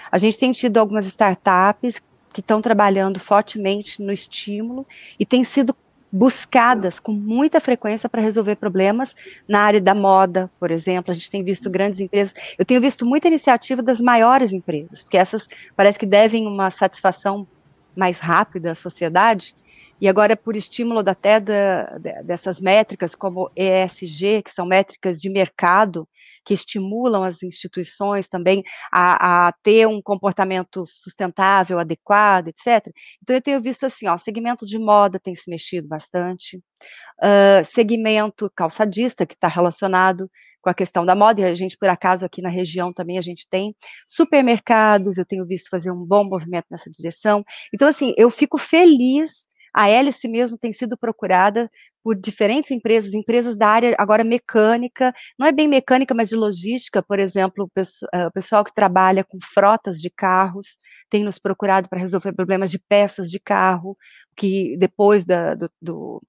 A 0.10 0.18
gente 0.18 0.38
tem 0.38 0.54
tido 0.54 0.78
algumas 0.78 1.06
startups 1.06 2.02
que 2.32 2.40
estão 2.40 2.62
trabalhando 2.62 3.20
fortemente 3.20 4.02
no 4.02 4.14
estímulo 4.14 4.86
e 5.20 5.26
tem 5.26 5.44
sido 5.44 5.76
buscadas 6.12 7.00
com 7.00 7.12
muita 7.12 7.62
frequência 7.62 8.10
para 8.10 8.22
resolver 8.22 8.56
problemas 8.58 9.16
na 9.48 9.62
área 9.62 9.80
da 9.80 9.96
moda, 9.96 10.52
por 10.60 10.70
exemplo. 10.70 11.12
A 11.12 11.14
gente 11.14 11.32
tem 11.32 11.44
visto 11.44 11.70
grandes 11.70 12.00
empresas. 12.00 12.34
Eu 12.58 12.66
tenho 12.66 12.82
visto 12.82 13.06
muita 13.06 13.28
iniciativa 13.28 13.82
das 13.82 14.02
maiores 14.02 14.52
empresas, 14.52 15.04
porque 15.04 15.18
essas 15.18 15.48
parece 15.76 15.98
que 15.98 16.06
devem 16.06 16.46
uma 16.48 16.70
satisfação 16.70 17.48
mais 17.96 18.20
rápida 18.20 18.72
à 18.72 18.76
sociedade 18.76 19.56
e 20.02 20.08
agora, 20.08 20.36
por 20.36 20.56
estímulo 20.56 21.08
até 21.08 21.40
da, 21.40 22.00
dessas 22.24 22.60
métricas, 22.60 23.14
como 23.14 23.52
ESG, 23.56 24.42
que 24.42 24.50
são 24.50 24.66
métricas 24.66 25.22
de 25.22 25.30
mercado, 25.30 26.10
que 26.44 26.56
estimulam 26.56 27.24
as 27.24 27.44
instituições 27.44 28.28
também 28.28 28.64
a, 28.92 29.48
a 29.48 29.52
ter 29.62 29.88
um 29.88 30.02
comportamento 30.02 30.84
sustentável, 30.88 31.78
adequado, 31.78 32.48
etc. 32.48 32.92
Então, 33.22 33.36
eu 33.36 33.42
tenho 33.42 33.62
visto 33.62 33.86
assim, 33.86 34.08
ó, 34.08 34.16
o 34.16 34.18
segmento 34.18 34.66
de 34.66 34.80
moda 34.80 35.20
tem 35.20 35.36
se 35.36 35.48
mexido 35.48 35.88
bastante, 35.88 36.58
uh, 36.58 37.64
segmento 37.64 38.52
calçadista, 38.56 39.24
que 39.24 39.36
está 39.36 39.48
relacionado 39.48 40.28
com 40.64 40.70
a 40.72 40.74
questão 40.74 41.06
da 41.06 41.16
moda, 41.16 41.42
e 41.42 41.46
a 41.46 41.54
gente, 41.54 41.78
por 41.78 41.90
acaso, 41.90 42.26
aqui 42.26 42.42
na 42.42 42.50
região 42.50 42.92
também 42.92 43.20
a 43.20 43.22
gente 43.22 43.48
tem 43.48 43.76
supermercados, 44.08 45.20
eu 45.20 45.26
tenho 45.26 45.46
visto 45.46 45.70
fazer 45.70 45.92
um 45.92 46.04
bom 46.04 46.24
movimento 46.24 46.66
nessa 46.72 46.90
direção. 46.90 47.44
Então, 47.72 47.88
assim, 47.88 48.16
eu 48.18 48.32
fico 48.32 48.58
feliz 48.58 49.51
a 49.74 49.90
hélice 49.90 50.28
mesmo 50.28 50.58
tem 50.58 50.74
sido 50.74 50.98
procurada 50.98 51.70
por 52.04 52.16
diferentes 52.16 52.72
empresas, 52.72 53.14
empresas 53.14 53.56
da 53.56 53.68
área 53.68 53.96
agora 53.98 54.24
mecânica, 54.24 55.14
não 55.38 55.48
é 55.48 55.52
bem 55.52 55.68
mecânica, 55.68 56.14
mas 56.14 56.30
de 56.30 56.36
logística, 56.36 57.02
por 57.02 57.20
exemplo, 57.20 57.66
o 57.66 58.32
pessoal 58.32 58.64
que 58.64 58.74
trabalha 58.74 59.24
com 59.24 59.38
frotas 59.42 59.98
de 59.98 60.10
carros 60.10 60.78
tem 61.10 61.24
nos 61.24 61.40
procurado 61.40 61.88
para 61.88 62.00
resolver 62.00 62.34
problemas 62.34 62.72
de 62.72 62.80
peças 62.80 63.30
de 63.30 63.40
carro, 63.40 63.98
que 64.36 64.76
depois 64.78 65.26
da, 65.26 65.56
do, 65.56 65.70
do, 65.82 66.22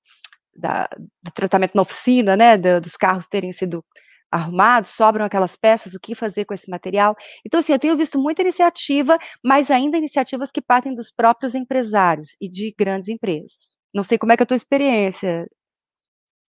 da, 0.56 0.88
do 1.22 1.30
tratamento 1.32 1.74
na 1.74 1.82
oficina, 1.82 2.36
né, 2.36 2.56
dos 2.56 2.96
carros 2.96 3.26
terem 3.26 3.52
sido 3.52 3.84
arrumados, 4.32 4.90
sobram 4.90 5.24
aquelas 5.24 5.56
peças, 5.56 5.94
o 5.94 6.00
que 6.00 6.14
fazer 6.14 6.44
com 6.44 6.54
esse 6.54 6.70
material. 6.70 7.14
Então, 7.46 7.60
assim, 7.60 7.72
eu 7.72 7.78
tenho 7.78 7.96
visto 7.96 8.18
muita 8.18 8.42
iniciativa, 8.42 9.18
mas 9.44 9.70
ainda 9.70 9.98
iniciativas 9.98 10.50
que 10.50 10.62
partem 10.62 10.94
dos 10.94 11.12
próprios 11.12 11.54
empresários 11.54 12.36
e 12.40 12.48
de 12.48 12.74
grandes 12.78 13.08
empresas. 13.08 13.52
Não 13.94 14.02
sei 14.04 14.18
como 14.18 14.32
é 14.32 14.36
que 14.36 14.42
é 14.42 14.44
a 14.44 14.46
tua 14.46 14.56
experiência, 14.56 15.46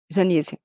Janice 0.10 0.58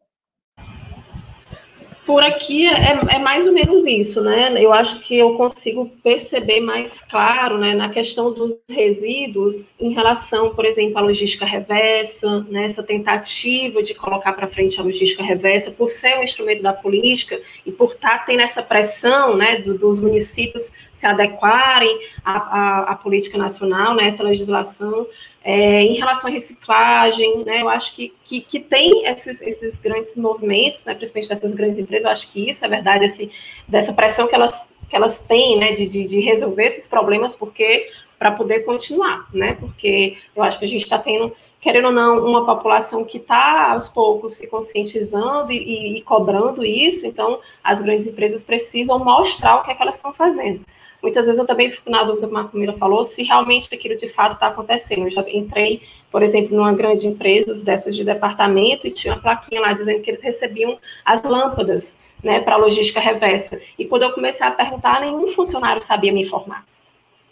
por 2.09 2.25
aqui 2.25 2.67
é, 2.67 3.17
é, 3.17 3.19
mais 3.19 3.47
ou 3.47 3.53
menos 3.53 3.85
isso, 3.85 4.23
né? 4.23 4.51
Eu 4.65 4.73
acho 4.73 4.99
que 5.01 5.19
eu 5.19 5.35
consigo 5.35 5.91
perceber 6.03 6.59
mais 6.59 7.03
claro, 7.03 7.59
né, 7.59 7.75
na 7.75 7.91
questão 7.91 8.33
dos 8.33 8.59
resíduos 8.67 9.75
em 9.79 9.93
relação, 9.93 10.55
por 10.55 10.65
exemplo, 10.65 10.97
à 10.97 11.03
logística 11.03 11.45
reversa, 11.45 12.47
né, 12.49 12.65
essa 12.65 12.83
tentativa 12.83 13.83
de 13.83 13.93
colocar 13.93 14.33
para 14.33 14.47
frente 14.47 14.81
a 14.81 14.83
logística 14.83 15.23
reversa, 15.23 15.71
por 15.71 15.91
ser 15.91 16.19
um 16.19 16.23
instrumento 16.23 16.63
da 16.63 16.73
política 16.73 17.39
e 17.67 17.71
por 17.71 17.93
estar 17.93 18.21
tá 18.21 18.25
tendo 18.25 18.41
essa 18.41 18.63
pressão, 18.63 19.37
né, 19.37 19.59
do, 19.59 19.77
dos 19.77 20.01
municípios 20.01 20.73
se 20.91 21.05
adequarem 21.05 21.95
à, 22.25 22.33
à, 22.33 22.93
à 22.93 22.95
política 22.95 23.37
nacional, 23.37 23.95
né, 23.95 24.07
essa 24.07 24.23
legislação. 24.23 25.07
É, 25.51 25.81
em 25.83 25.95
relação 25.95 26.29
à 26.29 26.33
reciclagem, 26.35 27.43
né, 27.43 27.63
eu 27.63 27.71
acho 27.71 27.97
que, 27.97 28.13
que, 28.23 28.43
que 28.43 28.61
tem 28.61 29.07
esses, 29.07 29.41
esses, 29.41 29.81
grandes 29.81 30.15
movimentos, 30.15 30.85
né, 30.85 30.93
principalmente 30.93 31.31
dessas 31.31 31.55
grandes 31.55 31.79
empresas, 31.79 32.05
eu 32.05 32.11
acho 32.11 32.31
que 32.31 32.51
isso 32.51 32.67
é 32.67 32.69
verdade, 32.69 33.07
esse, 33.07 33.33
dessa 33.67 33.95
pressão 33.95 34.29
que 34.29 34.35
elas, 34.35 34.71
que 34.91 34.95
elas 34.95 35.19
têm 35.21 35.59
né, 35.59 35.73
de, 35.73 35.87
de, 35.87 36.07
de 36.07 36.21
resolver 36.21 36.65
esses 36.67 36.87
problemas, 36.87 37.35
porque 37.35 37.91
para 38.19 38.33
poder 38.33 38.61
continuar, 38.67 39.27
né, 39.33 39.57
porque 39.59 40.19
eu 40.37 40.43
acho 40.43 40.59
que 40.59 40.67
a 40.67 40.69
gente 40.69 40.83
está 40.83 40.99
tendo, 40.99 41.35
querendo 41.63 41.87
ou 41.87 41.93
não, 41.93 42.27
uma 42.27 42.45
população 42.45 43.03
que 43.03 43.17
está 43.17 43.73
aos 43.73 43.89
poucos 43.89 44.35
se 44.35 44.49
conscientizando 44.49 45.51
e, 45.51 45.57
e, 45.57 45.97
e 45.97 46.03
cobrando 46.03 46.63
isso, 46.63 47.07
então 47.07 47.41
as 47.65 47.81
grandes 47.81 48.07
empresas 48.07 48.43
precisam 48.43 48.99
mostrar 48.99 49.57
o 49.57 49.63
que 49.63 49.71
é 49.71 49.75
que 49.75 49.81
elas 49.81 49.97
estão 49.97 50.13
fazendo. 50.13 50.61
Muitas 51.03 51.27
vezes 51.27 51.39
eu 51.39 51.47
também 51.47 51.71
fico 51.71 51.89
na 51.89 52.03
dúvida, 52.03 52.27
como 52.27 52.39
a 52.39 52.49
Camila 52.49 52.73
falou, 52.77 53.05
se 53.05 53.23
realmente 53.23 53.73
aquilo 53.73 53.97
de 53.97 54.09
fato 54.09 54.35
está 54.35 54.49
acontecendo. 54.49 55.05
Eu 55.05 55.11
já 55.11 55.25
entrei, 55.29 55.83
por 56.11 56.23
exemplo, 56.23 56.57
numa 56.57 56.73
grande 56.73 57.07
empresa 57.07 57.63
dessas 57.65 57.95
de 57.95 58.05
departamento 58.05 58.87
e 58.87 58.91
tinha 58.91 59.15
uma 59.15 59.23
plaquinha 59.23 59.61
lá 59.61 59.73
dizendo 59.73 60.03
que 60.03 60.11
eles 60.11 60.23
recebiam 60.23 60.79
as 61.05 61.23
lâmpadas 61.23 61.99
né, 62.23 62.41
para 62.41 62.57
logística 62.57 63.01
reversa. 63.01 63.61
E 63.79 63.85
quando 63.85 64.03
eu 64.03 64.13
comecei 64.13 64.45
a 64.47 64.51
perguntar, 64.51 65.01
nenhum 65.01 65.29
funcionário 65.29 65.83
sabia 65.83 66.13
me 66.13 66.23
informar. 66.23 66.65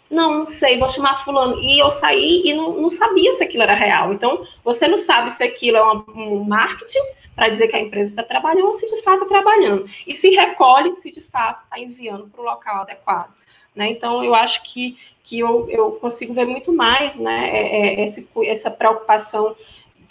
Não, 0.09 0.39
não 0.39 0.45
sei, 0.45 0.77
vou 0.77 0.87
chamar 0.87 1.23
fulano. 1.25 1.61
E 1.61 1.79
eu 1.79 1.89
saí 1.89 2.43
e 2.45 2.53
não, 2.53 2.79
não 2.79 2.89
sabia 2.89 3.33
se 3.33 3.43
aquilo 3.43 3.63
era 3.63 3.73
real. 3.73 4.13
Então, 4.13 4.47
você 4.63 4.87
não 4.87 4.97
sabe 4.97 5.31
se 5.31 5.43
aquilo 5.43 5.77
é 5.77 5.83
um 5.83 6.43
marketing 6.45 7.03
para 7.35 7.49
dizer 7.49 7.67
que 7.67 7.75
a 7.75 7.81
empresa 7.81 8.11
está 8.11 8.23
trabalhando 8.23 8.67
ou 8.67 8.73
se 8.73 8.87
de 8.87 9.01
fato 9.01 9.23
está 9.23 9.27
trabalhando. 9.27 9.85
E 10.07 10.15
se 10.15 10.29
recolhe 10.29 10.93
se 10.93 11.11
de 11.11 11.21
fato 11.21 11.63
está 11.63 11.79
enviando 11.79 12.27
para 12.29 12.41
o 12.41 12.45
local 12.45 12.81
adequado. 12.81 13.31
Né? 13.77 13.91
Então, 13.91 14.23
eu 14.25 14.33
acho 14.33 14.63
que, 14.63 14.97
que 15.23 15.39
eu, 15.39 15.69
eu 15.69 15.91
consigo 15.91 16.33
ver 16.33 16.45
muito 16.45 16.73
mais 16.73 17.17
né, 17.19 17.49
é, 17.53 17.99
é, 17.99 18.03
esse, 18.03 18.27
essa 18.45 18.71
preocupação, 18.71 19.55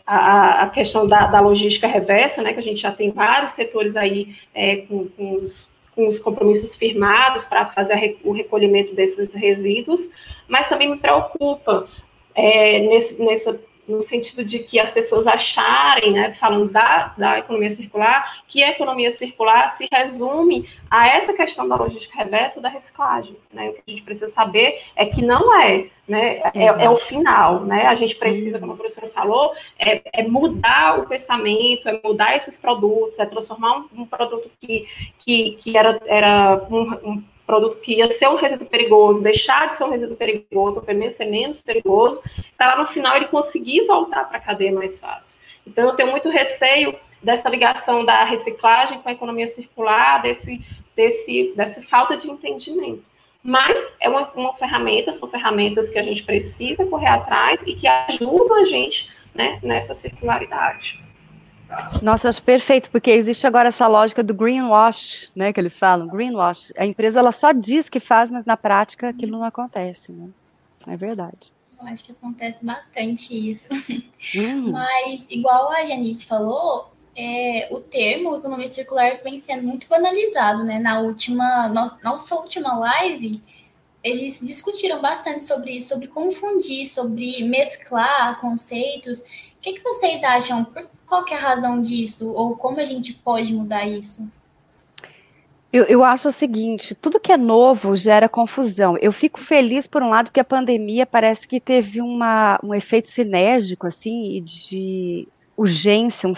a, 0.07 0.63
a 0.63 0.69
questão 0.69 1.05
da, 1.05 1.27
da, 1.27 1.41
logística 1.41 1.89
reversa, 1.89 2.43
né, 2.43 2.53
que 2.53 2.61
a 2.61 2.63
gente 2.63 2.81
já 2.81 2.93
tem 2.93 3.11
vários 3.11 3.53
setores 3.53 3.97
aí 3.97 4.37
é, 4.55 4.77
com, 4.77 5.09
com, 5.09 5.35
os, 5.35 5.75
com 5.97 6.07
os 6.07 6.21
compromissos 6.21 6.77
firmados 6.77 7.45
para 7.45 7.67
fazer 7.67 8.17
o 8.23 8.31
recolhimento 8.31 8.95
desses 8.95 9.35
resíduos, 9.35 10.13
mas 10.47 10.69
também 10.69 10.89
me 10.89 10.97
preocupa 10.99 11.89
é, 12.33 12.79
nesse, 12.79 13.21
nessa 13.21 13.61
no 13.89 14.03
sentido 14.03 14.45
de 14.45 14.59
que 14.61 14.79
as 14.79 14.91
pessoas 14.91 15.27
acharem, 15.27 16.13
né, 16.13 16.35
falando 16.35 16.71
da, 16.71 17.15
da 17.17 17.39
economia 17.39 17.71
circular, 17.71 18.43
que 18.49 18.63
a 18.63 18.71
economia 18.71 19.11
circular 19.11 19.69
se 19.69 19.89
resume 19.93 20.69
a 20.91 21.09
essa 21.09 21.33
questão 21.33 21.69
da 21.69 21.77
logística 21.77 22.17
reversa 22.17 22.59
ou 22.59 22.63
da 22.63 22.69
reciclagem. 22.69 23.37
Né? 23.53 23.69
O 23.69 23.75
que 23.75 23.83
a 23.87 23.91
gente 23.91 24.03
precisa 24.03 24.29
saber 24.29 24.81
é 24.95 25.07
que 25.07 25.23
não 25.23 25.61
é, 25.61 25.87
né, 26.07 26.41
é, 26.55 26.65
é 26.65 26.91
o 26.91 26.97
final. 26.97 27.61
Né? 27.61 27.87
A 27.87 27.95
gente 27.95 28.17
precisa, 28.17 28.59
como 28.59 28.73
a 28.73 28.77
professora 28.77 29.09
falou, 29.09 29.53
é, 29.79 30.03
é, 30.13 30.23
mudar 30.27 30.99
o 31.01 31.07
pensamento, 31.07 31.89
é 31.89 32.01
mudar 32.03 32.37
esses 32.37 32.59
produtos, 32.59 33.19
é 33.19 33.27
transformar 33.27 33.79
um, 33.79 34.03
um 34.03 34.07
produto 34.07 34.51
que, 34.61 34.89
que, 35.19 35.53
que 35.53 35.77
era, 35.77 36.01
era 36.07 36.67
um, 36.71 37.11
um 37.11 37.25
produto 37.47 37.79
que 37.81 37.95
ia 37.95 38.11
ser 38.11 38.29
um 38.29 38.37
resíduo 38.37 38.67
perigoso, 38.67 39.23
deixar 39.23 39.69
de 39.69 39.77
ser 39.77 39.85
um 39.85 39.91
resíduo 39.91 40.17
perigoso, 40.17 40.81
ou 40.81 40.85
pelo 40.85 40.99
menos 40.99 41.19
menos 41.19 41.63
perigoso, 41.63 42.21
para 42.57 42.75
lá 42.75 42.79
no 42.79 42.87
final 42.87 43.17
ele 43.17 43.29
conseguir 43.29 43.87
voltar 43.87 44.25
para 44.25 44.39
a 44.39 44.41
cadeia 44.41 44.73
mais 44.73 44.99
fácil. 44.99 45.39
Então, 45.67 45.87
eu 45.87 45.95
tenho 45.95 46.11
muito 46.11 46.29
receio 46.29 46.95
dessa 47.23 47.49
ligação 47.49 48.05
da 48.05 48.25
reciclagem 48.25 48.99
com 49.01 49.09
a 49.09 49.13
economia 49.13 49.47
circular, 49.47 50.23
desse, 50.23 50.65
desse, 50.95 51.53
dessa 51.57 51.83
falta 51.83 52.17
de 52.17 52.31
entendimento. 52.31 53.03
Mas 53.43 53.97
é 54.01 54.09
uma, 54.09 54.29
uma 54.33 54.55
ferramenta, 54.55 55.13
são 55.13 55.29
ferramentas 55.29 55.89
que 55.89 55.99
a 55.99 56.03
gente 56.03 56.25
precisa 56.25 56.85
correr 56.87 57.07
atrás 57.07 57.63
e 57.67 57.75
que 57.75 57.87
ajudam 57.87 58.57
a 58.57 58.65
gente 58.65 59.11
né, 59.35 59.61
nessa 59.63 59.95
circularidade. 59.95 61.06
Nossa, 62.03 62.27
eu 62.27 62.31
acho 62.31 62.43
perfeito, 62.43 62.91
porque 62.91 63.11
existe 63.11 63.47
agora 63.47 63.69
essa 63.69 63.87
lógica 63.87 64.23
do 64.23 64.35
greenwash, 64.35 65.31
né, 65.35 65.53
que 65.53 65.61
eles 65.61 65.79
falam, 65.79 66.09
greenwash. 66.09 66.73
A 66.77 66.87
empresa 66.87 67.19
ela 67.19 67.33
só 67.33 67.53
diz 67.53 67.89
que 67.89 68.01
faz, 68.01 68.31
mas 68.31 68.45
na 68.45 68.57
prática 68.57 69.09
aquilo 69.09 69.33
não 69.33 69.45
acontece, 69.45 70.13
né? 70.13 70.29
É 70.87 70.97
verdade. 70.97 71.53
Eu 71.81 71.89
acho 71.89 72.05
que 72.05 72.13
acontece 72.13 72.65
bastante 72.65 73.35
isso. 73.35 73.69
Hum. 74.35 74.73
Mas, 74.73 75.31
igual 75.31 75.71
a 75.71 75.85
Janice 75.85 76.25
falou, 76.25 76.91
é, 77.15 77.69
o 77.71 77.81
termo 77.81 78.37
economia 78.37 78.69
circular 78.69 79.21
vem 79.23 79.39
sendo 79.39 79.63
muito 79.63 79.87
banalizado, 79.89 80.65
né? 80.65 80.79
Na 80.79 81.01
última, 81.01 81.69
nossa 81.69 82.35
última 82.35 82.77
live, 82.77 83.43
eles 84.03 84.41
discutiram 84.41 85.01
bastante 85.01 85.45
sobre 85.45 85.73
isso, 85.73 85.89
sobre 85.89 86.09
confundir, 86.09 86.87
sobre 86.87 87.45
mesclar 87.45 88.41
conceitos. 88.41 89.21
O 89.21 89.61
que, 89.61 89.75
que 89.75 89.83
vocês 89.83 90.23
acham? 90.23 90.65
Por 90.65 90.89
qual 91.07 91.25
que 91.25 91.33
é 91.33 91.37
a 91.37 91.41
razão 91.41 91.81
disso? 91.81 92.31
Ou 92.31 92.57
como 92.57 92.81
a 92.81 92.85
gente 92.85 93.15
pode 93.15 93.55
mudar 93.55 93.87
isso? 93.87 94.29
Eu, 95.73 95.85
eu, 95.85 96.05
acho 96.05 96.29
o 96.29 96.33
seguinte: 96.33 96.95
tudo 96.95 97.21
que 97.21 97.33
é 97.33 97.37
novo 97.37 97.95
gera 97.97 98.29
confusão. 98.29 98.97
Eu 98.99 99.13
fico 99.13 99.41
feliz, 99.41 99.87
por 99.87 100.03
um 100.03 100.09
lado, 100.09 100.31
que 100.31 100.41
a 100.41 100.45
pandemia 100.45 101.05
parece 101.05 101.47
que 101.47 101.61
teve 101.61 102.01
uma, 102.01 102.59
um 102.63 102.75
efeito 102.75 103.09
sinérgico, 103.09 103.87
assim, 103.87 104.43
de 104.43 105.29
urgência, 105.57 106.29
um, 106.29 106.33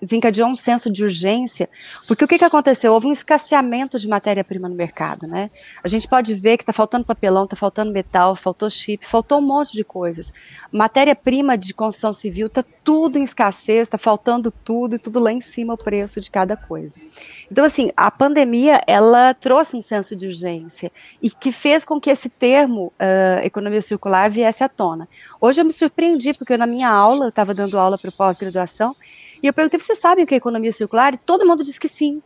desencadeou 0.00 0.48
um 0.48 0.54
senso 0.54 0.90
de 0.90 1.02
urgência, 1.02 1.68
porque 2.06 2.24
o 2.24 2.28
que, 2.28 2.38
que 2.38 2.44
aconteceu? 2.44 2.92
Houve 2.92 3.08
um 3.08 3.12
escasseamento 3.12 3.98
de 3.98 4.06
matéria-prima 4.06 4.68
no 4.68 4.74
mercado, 4.74 5.26
né? 5.26 5.50
A 5.82 5.88
gente 5.88 6.06
pode 6.06 6.32
ver 6.34 6.56
que 6.56 6.62
está 6.62 6.72
faltando 6.72 7.04
papelão, 7.04 7.44
está 7.44 7.56
faltando 7.56 7.92
metal, 7.92 8.36
faltou 8.36 8.70
chip, 8.70 9.06
faltou 9.06 9.38
um 9.38 9.42
monte 9.42 9.72
de 9.72 9.82
coisas. 9.82 10.32
Matéria-prima 10.70 11.58
de 11.58 11.74
construção 11.74 12.12
civil 12.12 12.46
está 12.46 12.64
tudo 12.84 13.18
em 13.18 13.24
escassez, 13.24 13.82
está 13.82 13.98
faltando 13.98 14.50
tudo 14.50 14.96
e 14.96 14.98
tudo 14.98 15.18
lá 15.18 15.32
em 15.32 15.40
cima 15.40 15.74
o 15.74 15.78
preço 15.78 16.20
de 16.20 16.30
cada 16.30 16.56
coisa. 16.56 16.92
Então, 17.50 17.64
assim, 17.64 17.90
a 17.96 18.10
pandemia, 18.10 18.80
ela 18.86 19.34
trouxe 19.34 19.76
um 19.76 19.82
senso 19.82 20.14
de 20.14 20.26
urgência 20.26 20.92
e 21.20 21.28
que 21.28 21.50
fez 21.50 21.84
com 21.84 22.00
que 22.00 22.08
esse 22.08 22.28
termo 22.28 22.92
uh, 22.98 23.44
economia 23.44 23.82
circular 23.82 24.30
viesse 24.30 24.62
à 24.62 24.68
tona. 24.68 25.08
Hoje 25.40 25.60
eu 25.60 25.64
me 25.64 25.72
surpreendi, 25.72 26.32
porque 26.32 26.56
na 26.56 26.66
minha 26.66 26.88
aula, 26.88 27.24
eu 27.24 27.28
estava 27.28 27.52
dando 27.52 27.78
aula 27.78 27.98
para 27.98 28.12
pós-graduação, 28.20 28.94
e 29.42 29.46
eu 29.46 29.52
perguntei, 29.54 29.80
vocês 29.80 29.98
sabem 29.98 30.24
o 30.24 30.26
que 30.26 30.34
é 30.34 30.36
economia 30.36 30.72
circular? 30.72 31.14
E 31.14 31.16
todo 31.16 31.46
mundo 31.46 31.64
disse 31.64 31.80
que 31.80 31.88
sim. 31.88 32.22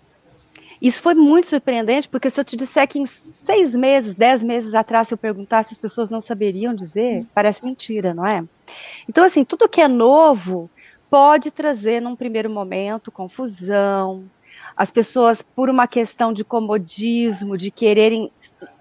Isso 0.82 1.00
foi 1.00 1.14
muito 1.14 1.46
surpreendente, 1.46 2.08
porque 2.08 2.28
se 2.28 2.40
eu 2.40 2.44
te 2.44 2.56
disser 2.56 2.88
que 2.88 2.98
em 2.98 3.06
seis 3.46 3.72
meses, 3.72 4.16
dez 4.16 4.42
meses 4.42 4.74
atrás, 4.74 5.06
se 5.06 5.14
eu 5.14 5.18
perguntasse, 5.18 5.72
as 5.72 5.78
pessoas 5.78 6.10
não 6.10 6.20
saberiam 6.20 6.74
dizer, 6.74 7.24
parece 7.32 7.64
mentira, 7.64 8.12
não 8.12 8.26
é? 8.26 8.42
Então, 9.08 9.22
assim, 9.22 9.44
tudo 9.44 9.68
que 9.68 9.80
é 9.80 9.86
novo 9.86 10.68
pode 11.08 11.52
trazer, 11.52 12.02
num 12.02 12.16
primeiro 12.16 12.50
momento, 12.50 13.12
confusão. 13.12 14.24
As 14.76 14.90
pessoas, 14.90 15.42
por 15.42 15.70
uma 15.70 15.86
questão 15.86 16.32
de 16.32 16.42
comodismo, 16.42 17.56
de 17.56 17.70
quererem 17.70 18.32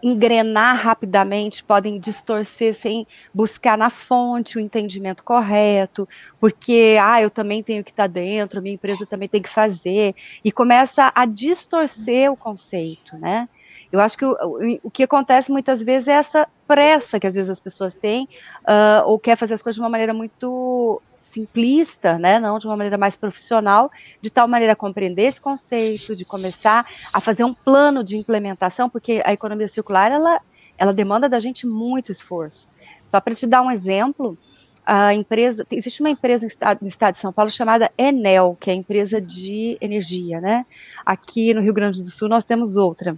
engrenar 0.02 0.75
rapidamente, 0.75 1.63
podem 1.63 2.00
distorcer 2.00 2.74
sem 2.74 3.08
buscar 3.34 3.78
na 3.78 3.90
fonte 3.90 4.58
o 4.58 4.62
entendimento 4.62 5.24
correto, 5.24 6.08
porque, 6.40 6.98
ah, 7.02 7.22
eu 7.22 7.30
também 7.30 7.63
tenho 7.63 7.84
que 7.84 7.92
estar 7.92 8.08
dentro, 8.08 8.62
minha 8.62 8.75
empresa 8.75 9.06
também 9.06 9.30
tem 9.30 9.42
que 9.42 9.50
fazer, 9.50 10.16
e 10.44 10.52
começa 10.52 11.12
a 11.13 11.25
distorcer 11.25 12.32
o 12.32 12.38
conceito, 12.38 13.18
né? 13.18 13.48
Eu 13.92 14.00
acho 14.00 14.18
que 14.18 14.25
o, 14.25 14.36
o, 14.84 14.90
que 14.90 15.04
acontece 15.04 15.52
muitas 15.52 15.84
vezes 15.84 16.08
é 16.08 16.13
essa 16.13 16.48
pressa 16.68 17.20
que 17.20 17.28
às 17.28 17.36
vezes 17.36 17.50
as 17.50 17.60
pessoas 17.60 17.94
têm, 17.94 18.28
uh, 18.62 19.06
ou 19.06 19.20
quer 19.20 19.36
fazer 19.36 19.54
as 19.54 19.62
coisas 19.62 19.75
de 19.75 19.82
uma 19.82 19.90
maneira 19.90 20.13
muito 20.13 21.02
simplista, 21.34 22.20
né, 22.20 22.40
não 22.40 22.60
de 22.60 22.68
uma 22.68 22.78
maneira 22.78 22.98
mais 22.98 23.16
profissional, 23.16 23.92
de 24.22 24.30
tal 24.30 24.48
maneira 24.48 24.74
a 24.74 24.75
compreender 24.75 25.24
esse 25.24 25.42
conceito, 25.42 26.16
de 26.16 26.24
começar 26.24 26.86
a 27.12 27.20
fazer 27.20 27.44
um 27.44 27.54
plano 27.54 28.04
de 28.04 28.16
implementação, 28.16 28.90
porque 28.90 29.22
a 29.25 29.34
economia 29.34 29.68
circular 29.68 30.12
ela, 30.12 30.40
ela 30.78 30.94
demanda 30.94 31.28
da 31.28 31.40
gente 31.40 31.66
muito 31.66 32.12
esforço. 32.12 32.68
Só 33.08 33.20
para 33.20 33.34
te 33.34 33.48
dar 33.48 33.62
um 33.62 33.72
exemplo, 33.72 34.38
a 34.86 35.13
empresa, 35.13 35.66
existe 35.72 36.02
uma 36.02 36.10
empresa 36.10 36.48
no 36.82 36.88
estado 36.88 37.13
de 37.13 37.20
São 37.20 37.34
Paulo 37.34 37.50
chamada 37.50 37.92
Enel, 37.98 38.58
que 38.60 38.70
é 38.70 38.74
a 38.74 38.75
empresa 38.75 39.20
de 39.20 39.78
energia, 39.82 40.40
né? 40.40 40.66
Aqui 41.06 41.54
no 41.54 41.62
Rio 41.62 41.74
Grande 41.74 42.02
do 42.02 42.10
Sul 42.10 42.28
nós 42.28 42.44
temos 42.44 42.75
outra, 42.75 43.18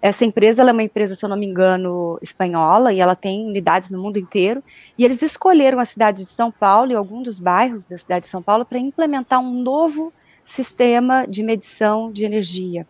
essa 0.00 0.24
empresa 0.24 0.62
é 0.62 0.72
uma 0.72 0.82
empresa, 0.82 1.14
se 1.14 1.24
eu 1.24 1.28
não 1.28 1.36
me 1.36 1.46
engano, 1.46 2.18
espanhola, 2.22 2.92
e 2.92 3.00
ela 3.00 3.16
tem 3.16 3.46
unidades 3.46 3.90
no 3.90 4.00
mundo 4.00 4.18
inteiro. 4.18 4.62
E 4.98 5.04
eles 5.04 5.22
escolheram 5.22 5.78
a 5.80 5.84
cidade 5.84 6.22
de 6.22 6.28
São 6.28 6.50
Paulo 6.50 6.92
e 6.92 6.94
algum 6.94 7.22
dos 7.22 7.38
bairros 7.38 7.84
da 7.84 7.98
cidade 7.98 8.24
de 8.24 8.30
São 8.30 8.42
Paulo 8.42 8.64
para 8.64 8.78
implementar 8.78 9.40
um 9.40 9.62
novo 9.62 10.12
sistema 10.44 11.26
de 11.26 11.42
medição 11.42 12.12
de 12.12 12.24
energia 12.24 12.86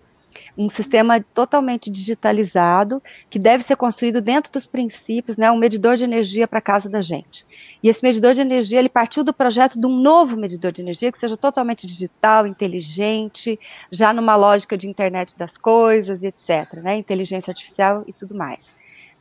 um 0.57 0.69
sistema 0.69 1.21
totalmente 1.35 1.91
digitalizado, 1.91 3.03
que 3.29 3.39
deve 3.39 3.65
ser 3.65 3.77
construído 3.77 4.21
dentro 4.21 4.53
dos 4.53 4.67
princípios, 4.67 5.37
né, 5.37 5.51
um 5.51 5.57
medidor 5.57 5.97
de 5.97 6.05
energia 6.05 6.47
para 6.47 6.61
casa 6.61 6.89
da 6.89 7.01
gente. 7.01 7.47
E 7.83 7.89
esse 7.89 8.03
medidor 8.03 8.35
de 8.35 8.41
energia, 8.41 8.79
ele 8.79 8.89
partiu 8.89 9.25
do 9.25 9.33
projeto 9.33 9.79
de 9.79 9.87
um 9.87 9.97
novo 9.97 10.37
medidor 10.37 10.73
de 10.73 10.83
energia 10.83 11.11
que 11.11 11.19
seja 11.19 11.37
totalmente 11.37 11.87
digital, 11.87 12.47
inteligente, 12.47 13.59
já 13.91 14.13
numa 14.13 14.37
lógica 14.37 14.77
de 14.77 14.89
internet 14.89 15.37
das 15.37 15.57
coisas 15.57 16.23
e 16.23 16.27
etc, 16.27 16.75
né, 16.83 16.97
inteligência 16.97 17.51
artificial 17.51 18.05
e 18.07 18.13
tudo 18.13 18.35
mais. 18.35 18.73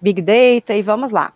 Big 0.02 0.22
Data 0.22 0.76
e 0.76 0.82
vamos 0.82 1.12
lá. 1.12 1.32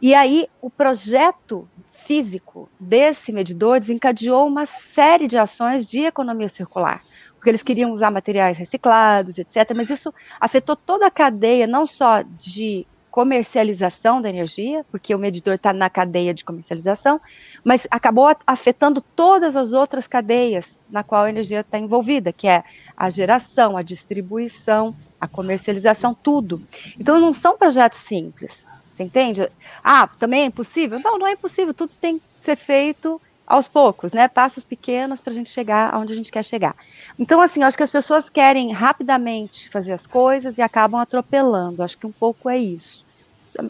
E 0.00 0.14
aí, 0.14 0.48
o 0.60 0.68
projeto 0.68 1.68
físico 2.06 2.68
desse 2.78 3.32
medidor 3.32 3.80
desencadeou 3.80 4.46
uma 4.46 4.66
série 4.66 5.26
de 5.26 5.38
ações 5.38 5.86
de 5.86 6.00
economia 6.00 6.48
circular 6.48 7.00
porque 7.44 7.50
eles 7.50 7.62
queriam 7.62 7.92
usar 7.92 8.10
materiais 8.10 8.56
reciclados, 8.56 9.36
etc. 9.36 9.70
Mas 9.76 9.90
isso 9.90 10.14
afetou 10.40 10.74
toda 10.74 11.06
a 11.06 11.10
cadeia, 11.10 11.66
não 11.66 11.84
só 11.84 12.22
de 12.22 12.86
comercialização 13.10 14.20
da 14.20 14.30
energia, 14.30 14.84
porque 14.90 15.14
o 15.14 15.18
medidor 15.18 15.54
está 15.54 15.72
na 15.72 15.88
cadeia 15.88 16.32
de 16.34 16.42
comercialização, 16.42 17.20
mas 17.62 17.86
acabou 17.88 18.34
afetando 18.46 19.00
todas 19.00 19.54
as 19.54 19.72
outras 19.72 20.08
cadeias 20.08 20.66
na 20.90 21.04
qual 21.04 21.22
a 21.22 21.28
energia 21.28 21.60
está 21.60 21.78
envolvida, 21.78 22.32
que 22.32 22.48
é 22.48 22.64
a 22.96 23.08
geração, 23.10 23.76
a 23.76 23.82
distribuição, 23.82 24.96
a 25.20 25.28
comercialização, 25.28 26.12
tudo. 26.14 26.60
Então 26.98 27.20
não 27.20 27.32
são 27.32 27.58
projetos 27.58 28.00
simples, 28.00 28.63
você 28.96 29.02
entende? 29.02 29.48
Ah, 29.82 30.06
também 30.06 30.42
é 30.42 30.46
impossível? 30.46 31.00
Não, 31.00 31.18
não 31.18 31.26
é 31.26 31.32
impossível, 31.32 31.74
tudo 31.74 31.92
tem 32.00 32.18
que 32.18 32.24
ser 32.42 32.56
feito 32.56 33.20
aos 33.46 33.68
poucos, 33.68 34.12
né? 34.12 34.28
Passos 34.28 34.64
pequenos 34.64 35.20
para 35.20 35.32
a 35.32 35.34
gente 35.34 35.50
chegar 35.50 35.92
aonde 35.92 36.12
a 36.12 36.16
gente 36.16 36.30
quer 36.30 36.44
chegar. 36.44 36.74
Então, 37.18 37.40
assim, 37.40 37.62
acho 37.62 37.76
que 37.76 37.82
as 37.82 37.90
pessoas 37.90 38.30
querem 38.30 38.72
rapidamente 38.72 39.68
fazer 39.68 39.92
as 39.92 40.06
coisas 40.06 40.56
e 40.56 40.62
acabam 40.62 41.00
atropelando. 41.00 41.82
Acho 41.82 41.98
que 41.98 42.06
um 42.06 42.12
pouco 42.12 42.48
é 42.48 42.56
isso. 42.56 43.04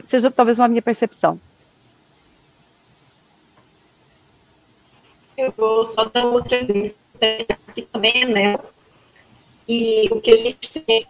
Seja 0.09 0.31
talvez 0.31 0.59
uma 0.59 0.69
minha 0.69 0.83
percepção. 0.83 1.41
Eu 5.37 5.53
vou 5.57 5.85
só 5.87 6.05
dar 6.05 6.25
outro 6.27 6.55
exemplo. 6.55 6.95
Aqui 7.69 7.83
também 7.83 8.27
né? 8.27 8.59
E 9.67 10.09
o 10.11 10.21
que 10.21 10.31
a 10.31 10.37
gente 10.37 10.81
tem 10.81 11.07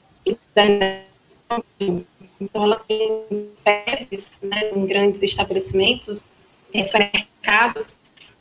né? 0.54 1.04
Então 2.44 2.64
ela 2.64 2.76
tem 2.76 3.24
PEVs 3.64 4.38
né, 4.42 4.70
em 4.74 4.86
grandes 4.86 5.22
estabelecimentos, 5.22 6.22
em 6.72 6.84
supermercados, 6.84 7.96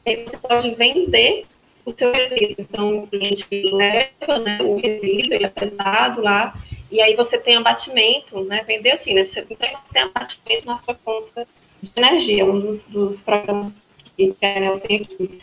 aí 0.06 0.24
você 0.26 0.38
pode 0.38 0.70
vender 0.76 1.46
o 1.86 1.94
seu 1.96 2.12
resíduo. 2.12 2.56
Então, 2.58 3.00
o 3.00 3.08
cliente 3.08 3.48
leva 3.52 4.40
né, 4.40 4.60
o 4.62 4.76
resíduo, 4.76 5.34
ele 5.34 5.46
é 5.46 5.50
pesado 5.50 6.22
lá, 6.22 6.54
e 6.92 7.02
aí 7.02 7.16
você 7.16 7.38
tem 7.38 7.56
abatimento, 7.56 8.44
né? 8.44 8.64
Vender 8.68 8.92
assim, 8.92 9.14
né? 9.14 9.26
Você, 9.26 9.46
então, 9.50 9.68
você 9.70 9.94
tem 9.94 10.04
abatimento 10.04 10.66
na 10.66 10.78
sua 10.78 10.94
conta 10.94 11.48
de 11.82 11.92
energia, 11.96 12.46
um 12.46 12.60
dos, 12.60 12.84
dos 12.84 13.22
programas 13.22 13.74
que 14.16 14.36
a 14.42 14.58
Enel 14.58 14.80
tem 14.80 15.02
aqui. 15.02 15.42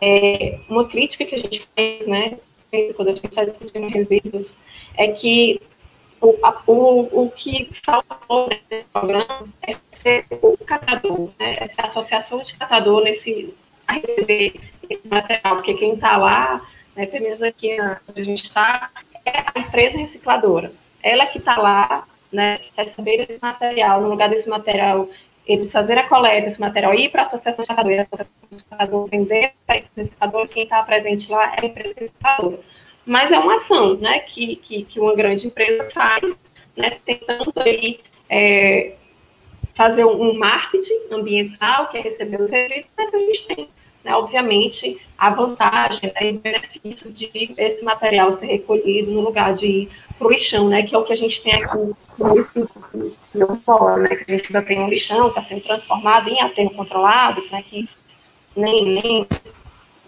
É, 0.00 0.58
uma 0.68 0.88
crítica 0.88 1.24
que 1.24 1.34
a 1.34 1.38
gente 1.38 1.68
fez, 1.74 2.06
né? 2.06 2.38
Quando 2.96 3.08
a 3.08 3.12
gente 3.12 3.26
está 3.26 3.44
discutindo 3.44 3.88
resíduos, 3.88 4.56
é 4.96 5.12
que 5.12 5.60
o, 6.22 6.38
o, 6.66 7.24
o 7.24 7.30
que 7.30 7.68
faltou 7.84 8.48
nesse 8.70 8.86
programa 8.86 9.48
é 9.60 9.76
ser 9.92 10.24
o 10.40 10.56
catador, 10.64 11.30
né? 11.38 11.56
Essa 11.58 11.82
associação 11.82 12.42
de 12.42 12.56
catador 12.56 13.02
nesse, 13.02 13.52
a 13.86 13.94
receber 13.94 14.54
esse 14.88 15.08
material, 15.08 15.56
porque 15.56 15.74
quem 15.74 15.94
está 15.94 16.16
lá, 16.16 16.62
né, 16.94 17.06
pelo 17.06 17.24
menos 17.24 17.42
aqui 17.42 17.76
onde 18.08 18.20
a 18.20 18.24
gente 18.24 18.44
está, 18.44 18.90
é 19.24 19.44
a 19.52 19.58
empresa 19.58 19.98
recicladora. 19.98 20.72
Ela 21.02 21.26
que 21.26 21.38
está 21.38 21.56
lá, 21.58 22.06
né, 22.30 22.60
receber 22.76 23.26
esse 23.28 23.40
material, 23.42 24.00
no 24.00 24.08
lugar 24.08 24.28
desse 24.28 24.48
material, 24.48 25.08
eles 25.44 25.72
fazer 25.72 25.98
a 25.98 26.08
coleta 26.08 26.46
desse 26.46 26.60
material, 26.60 26.94
ir 26.94 27.10
para 27.10 27.22
a 27.22 27.24
associação 27.24 27.64
de 27.64 27.68
catadores, 27.68 27.98
a 27.98 28.02
associação 28.02 28.58
de 28.58 28.64
catadores 28.64 29.10
vender 29.10 29.52
para 29.66 29.74
a 29.74 29.78
empresa 29.78 29.92
recicladora, 29.96 30.48
quem 30.48 30.62
está 30.62 30.82
presente 30.84 31.30
lá 31.32 31.54
é 31.54 31.62
a 31.62 31.66
empresa 31.66 31.94
recicladora. 31.98 32.60
Mas 33.04 33.32
é 33.32 33.38
uma 33.38 33.54
ação 33.54 33.96
né, 33.96 34.20
que, 34.20 34.56
que, 34.56 34.84
que 34.84 35.00
uma 35.00 35.14
grande 35.14 35.46
empresa 35.46 35.88
faz, 35.90 36.38
né, 36.76 36.98
tentando 37.04 37.52
aí 37.56 38.00
é, 38.28 38.94
fazer 39.74 40.04
um 40.04 40.38
marketing 40.38 41.00
ambiental, 41.10 41.88
que 41.88 41.98
é 41.98 42.00
receber 42.00 42.40
os 42.40 42.50
resíduos, 42.50 42.90
mas 42.96 43.12
a 43.12 43.18
gente 43.18 43.46
tem 43.46 43.68
né, 44.04 44.14
obviamente, 44.16 45.00
a 45.16 45.30
vantagem 45.30 46.12
né, 46.14 46.32
e 46.32 46.36
o 46.36 46.38
benefício 46.38 47.12
de 47.12 47.30
esse 47.56 47.84
material 47.84 48.32
ser 48.32 48.46
recolhido 48.46 49.12
no 49.12 49.20
lugar 49.20 49.54
de 49.54 49.66
ir 49.66 49.88
para 50.18 50.26
o 50.26 50.30
lixão, 50.30 50.68
né, 50.68 50.82
que 50.82 50.94
é 50.94 50.98
o 50.98 51.04
que 51.04 51.12
a 51.12 51.16
gente 51.16 51.40
tem 51.40 51.54
aqui 51.54 51.76
no 53.34 53.56
fora, 53.56 54.02
né, 54.02 54.16
que 54.16 54.32
a 54.32 54.36
gente 54.36 54.46
ainda 54.48 54.66
tem 54.66 54.80
um 54.80 54.88
lixão, 54.88 55.28
está 55.28 55.42
sendo 55.42 55.62
transformado 55.62 56.28
em 56.28 56.40
aterro 56.40 56.74
controlado, 56.74 57.42
né, 57.50 57.62
que 57.62 57.88
nem, 58.56 59.00
nem, 59.02 59.26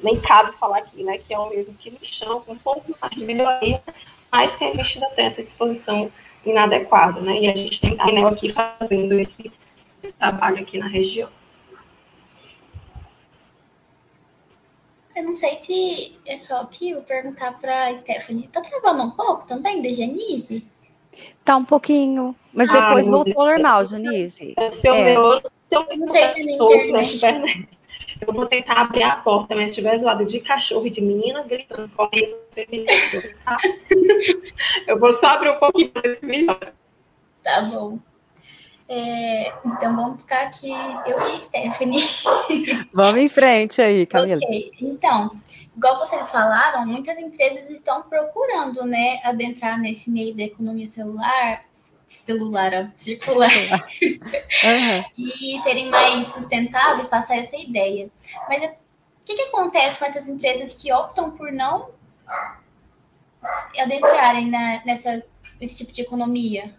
nem 0.05 0.21
cabe 0.21 0.53
falar 0.53 0.79
aqui, 0.79 1.03
né, 1.03 1.19
que 1.19 1.33
é 1.33 1.39
o 1.39 1.49
mesmo 1.49 1.75
que 1.75 1.91
lixão, 1.91 2.41
com 2.43 2.53
um 2.53 2.59
pouco 2.59 2.95
mais 3.01 3.13
de 3.13 3.25
melhoria, 3.25 3.83
mas 4.31 4.55
que 4.55 4.65
a 4.65 4.75
gente 4.75 4.99
ainda 4.99 5.15
tem 5.15 5.25
essa 5.25 5.43
disposição 5.43 6.11
inadequada, 6.45 7.21
né, 7.21 7.41
e 7.41 7.49
a 7.49 7.57
gente 7.57 7.81
tem 7.81 7.97
a 7.99 8.29
aqui 8.29 8.53
fazendo 8.53 9.19
esse, 9.19 9.51
esse 10.03 10.15
trabalho 10.15 10.61
aqui 10.61 10.79
na 10.79 10.87
região. 10.87 11.29
Eu 15.17 15.25
não 15.25 15.35
sei 15.35 15.55
se 15.57 16.19
é 16.27 16.37
só 16.37 16.61
aqui, 16.61 16.93
vou 16.93 17.05
perguntar 17.05 17.59
para 17.61 17.95
Stephanie. 17.97 18.49
Tá 18.49 18.61
travando 18.61 19.03
um 19.05 19.13
pouco 19.13 19.47
também, 19.47 19.81
de 19.81 19.93
Janice? 19.93 20.67
Tá 21.45 21.57
um 21.57 21.65
pouquinho, 21.65 22.35
mas 22.53 22.69
ah, 22.69 22.81
depois 22.81 23.07
voltou 23.07 23.41
ao 23.41 23.47
normal, 23.47 23.85
Janice. 23.85 24.55
Seu 24.73 24.93
é. 24.93 25.05
meu, 25.05 25.41
seu 25.71 25.87
não 25.97 26.07
sei 26.09 26.29
se 26.29 26.91
na 26.91 27.03
internet. 27.03 27.69
Eu 28.27 28.33
vou 28.33 28.47
tentar 28.47 28.81
abrir 28.81 29.03
a 29.03 29.17
porta, 29.17 29.55
mas 29.55 29.71
se 29.71 29.77
tiver 29.77 29.97
zoado 29.97 30.25
de 30.25 30.41
cachorro 30.41 30.87
e 30.87 30.91
de 30.91 31.01
menina 31.01 31.43
gritando, 31.43 31.89
correndo, 31.97 32.37
vocês 32.49 32.69
me 32.71 32.85
tá? 33.45 33.57
Eu 34.87 34.99
vou 34.99 35.13
só 35.13 35.29
abrir 35.29 35.51
um 35.51 35.59
pouquinho 35.59 35.91
para 35.91 36.03
ver 36.03 36.15
se 36.15 36.25
melhora. 36.25 36.75
Tá 37.43 37.63
bom. 37.63 37.99
É, 38.89 39.53
então 39.65 39.97
vamos 39.97 40.21
ficar 40.21 40.43
aqui, 40.43 40.71
eu 41.07 41.19
e 41.19 41.35
a 41.35 41.41
Stephanie. 41.41 42.03
Vamos 42.93 43.17
em 43.17 43.29
frente 43.31 43.81
aí, 43.81 44.05
Camila. 44.05 44.39
Ok, 44.45 44.73
então, 44.79 45.31
igual 45.75 45.99
vocês 45.99 46.31
falaram, 46.31 46.87
muitas 46.87 47.17
empresas 47.17 47.71
estão 47.71 48.03
procurando, 48.03 48.85
né, 48.85 49.21
adentrar 49.25 49.81
nesse 49.81 50.11
meio 50.11 50.35
da 50.35 50.43
economia 50.43 50.87
celular, 50.87 51.65
celular, 52.15 52.93
circular, 52.97 53.51
uhum. 54.03 55.05
e 55.17 55.59
serem 55.61 55.91
mais 55.91 56.27
sustentáveis, 56.27 57.09
passar 57.09 57.37
essa 57.37 57.57
ideia. 57.57 58.11
Mas 58.49 58.63
o 58.63 58.71
que, 59.25 59.35
que 59.35 59.43
acontece 59.43 59.99
com 59.99 60.05
essas 60.05 60.29
empresas 60.29 60.75
que 60.75 60.93
optam 60.93 61.31
por 61.31 61.53
não 61.53 61.91
adentrarem 63.79 64.51
na, 64.51 64.83
nessa, 64.85 65.23
esse 65.61 65.77
tipo 65.77 65.93
de 65.93 66.03
economia? 66.03 66.75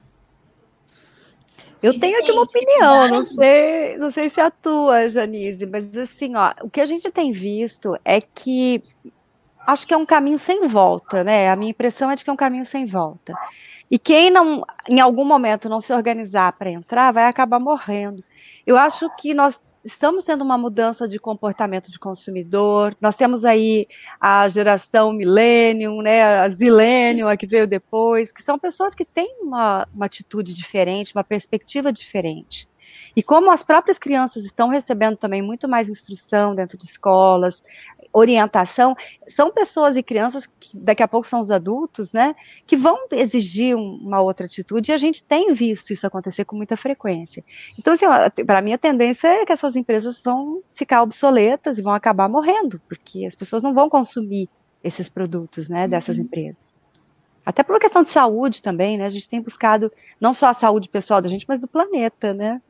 Eu 1.81 1.99
tenho 1.99 2.17
aqui 2.17 2.31
uma 2.31 2.41
opinião, 2.43 3.07
não 3.07 3.25
sei, 3.25 3.97
não 3.97 4.09
sei 4.09 4.29
se 4.29 4.39
é 4.39 4.45
a 4.45 4.49
tua, 4.51 5.07
Janise, 5.07 5.67
mas 5.67 5.95
assim, 5.95 6.35
ó, 6.35 6.51
o 6.63 6.69
que 6.69 6.81
a 6.81 6.85
gente 6.85 7.11
tem 7.11 7.31
visto 7.31 7.95
é 8.03 8.19
que 8.19 8.81
acho 9.67 9.87
que 9.87 9.93
é 9.93 9.97
um 9.97 10.05
caminho 10.05 10.37
sem 10.37 10.67
volta, 10.67 11.23
né? 11.23 11.49
A 11.49 11.55
minha 11.55 11.71
impressão 11.71 12.09
é 12.11 12.15
de 12.15 12.23
que 12.23 12.29
é 12.29 12.33
um 12.33 12.37
caminho 12.37 12.65
sem 12.65 12.85
volta. 12.85 13.33
E 13.89 13.99
quem 13.99 14.29
não, 14.31 14.63
em 14.89 14.99
algum 14.99 15.25
momento, 15.25 15.69
não 15.69 15.79
se 15.79 15.93
organizar 15.93 16.53
para 16.53 16.69
entrar, 16.69 17.11
vai 17.11 17.25
acabar 17.25 17.59
morrendo. 17.59 18.23
Eu 18.65 18.77
acho 18.77 19.09
que 19.17 19.33
nós 19.33 19.59
estamos 19.85 20.23
tendo 20.23 20.43
uma 20.43 20.57
mudança 20.57 21.07
de 21.07 21.19
comportamento 21.19 21.91
de 21.91 21.99
consumidor. 21.99 22.97
Nós 22.99 23.15
temos 23.15 23.45
aí 23.45 23.87
a 24.19 24.49
geração 24.49 25.13
millennium, 25.13 26.01
né, 26.01 26.23
a 26.23 26.49
zillennium, 26.49 27.27
a 27.27 27.37
que 27.37 27.45
veio 27.45 27.67
depois, 27.67 28.31
que 28.31 28.41
são 28.41 28.57
pessoas 28.57 28.95
que 28.95 29.05
têm 29.05 29.37
uma, 29.41 29.87
uma 29.93 30.07
atitude 30.07 30.53
diferente, 30.53 31.13
uma 31.13 31.23
perspectiva 31.23 31.93
diferente. 31.93 32.67
E 33.15 33.23
como 33.23 33.51
as 33.51 33.63
próprias 33.63 33.97
crianças 33.97 34.43
estão 34.43 34.67
recebendo 34.67 35.17
também 35.17 35.41
muito 35.41 35.69
mais 35.69 35.87
instrução 35.87 36.55
dentro 36.55 36.77
de 36.77 36.85
escolas, 36.85 37.61
orientação, 38.15 38.95
são 39.27 39.51
pessoas 39.51 39.97
e 39.97 40.03
crianças 40.03 40.47
que 40.59 40.77
daqui 40.77 41.03
a 41.03 41.07
pouco 41.07 41.27
são 41.27 41.41
os 41.41 41.51
adultos, 41.51 42.13
né, 42.13 42.33
que 42.65 42.77
vão 42.77 43.07
exigir 43.11 43.75
uma 43.75 44.21
outra 44.21 44.45
atitude, 44.45 44.89
e 44.89 44.93
a 44.93 44.97
gente 44.97 45.21
tem 45.23 45.53
visto 45.53 45.91
isso 45.91 46.07
acontecer 46.07 46.45
com 46.45 46.55
muita 46.55 46.77
frequência. 46.77 47.43
Então, 47.77 47.93
assim, 47.93 48.05
para 48.45 48.61
mim, 48.61 48.71
a 48.71 48.77
tendência 48.77 49.27
é 49.27 49.45
que 49.45 49.51
essas 49.51 49.75
empresas 49.75 50.21
vão 50.21 50.61
ficar 50.73 51.03
obsoletas 51.03 51.77
e 51.77 51.81
vão 51.81 51.93
acabar 51.93 52.29
morrendo, 52.29 52.81
porque 52.87 53.25
as 53.25 53.35
pessoas 53.35 53.61
não 53.61 53.73
vão 53.73 53.89
consumir 53.89 54.47
esses 54.81 55.09
produtos, 55.09 55.67
né, 55.67 55.87
dessas 55.87 56.17
uhum. 56.17 56.23
empresas. 56.23 56.79
Até 57.45 57.63
por 57.63 57.73
uma 57.73 57.79
questão 57.79 58.01
de 58.01 58.09
saúde 58.09 58.61
também, 58.61 58.97
né, 58.97 59.05
a 59.05 59.09
gente 59.09 59.27
tem 59.27 59.41
buscado 59.41 59.91
não 60.21 60.33
só 60.33 60.47
a 60.47 60.53
saúde 60.53 60.87
pessoal 60.87 61.21
da 61.21 61.27
gente, 61.27 61.45
mas 61.47 61.59
do 61.59 61.67
planeta, 61.67 62.33
né. 62.33 62.61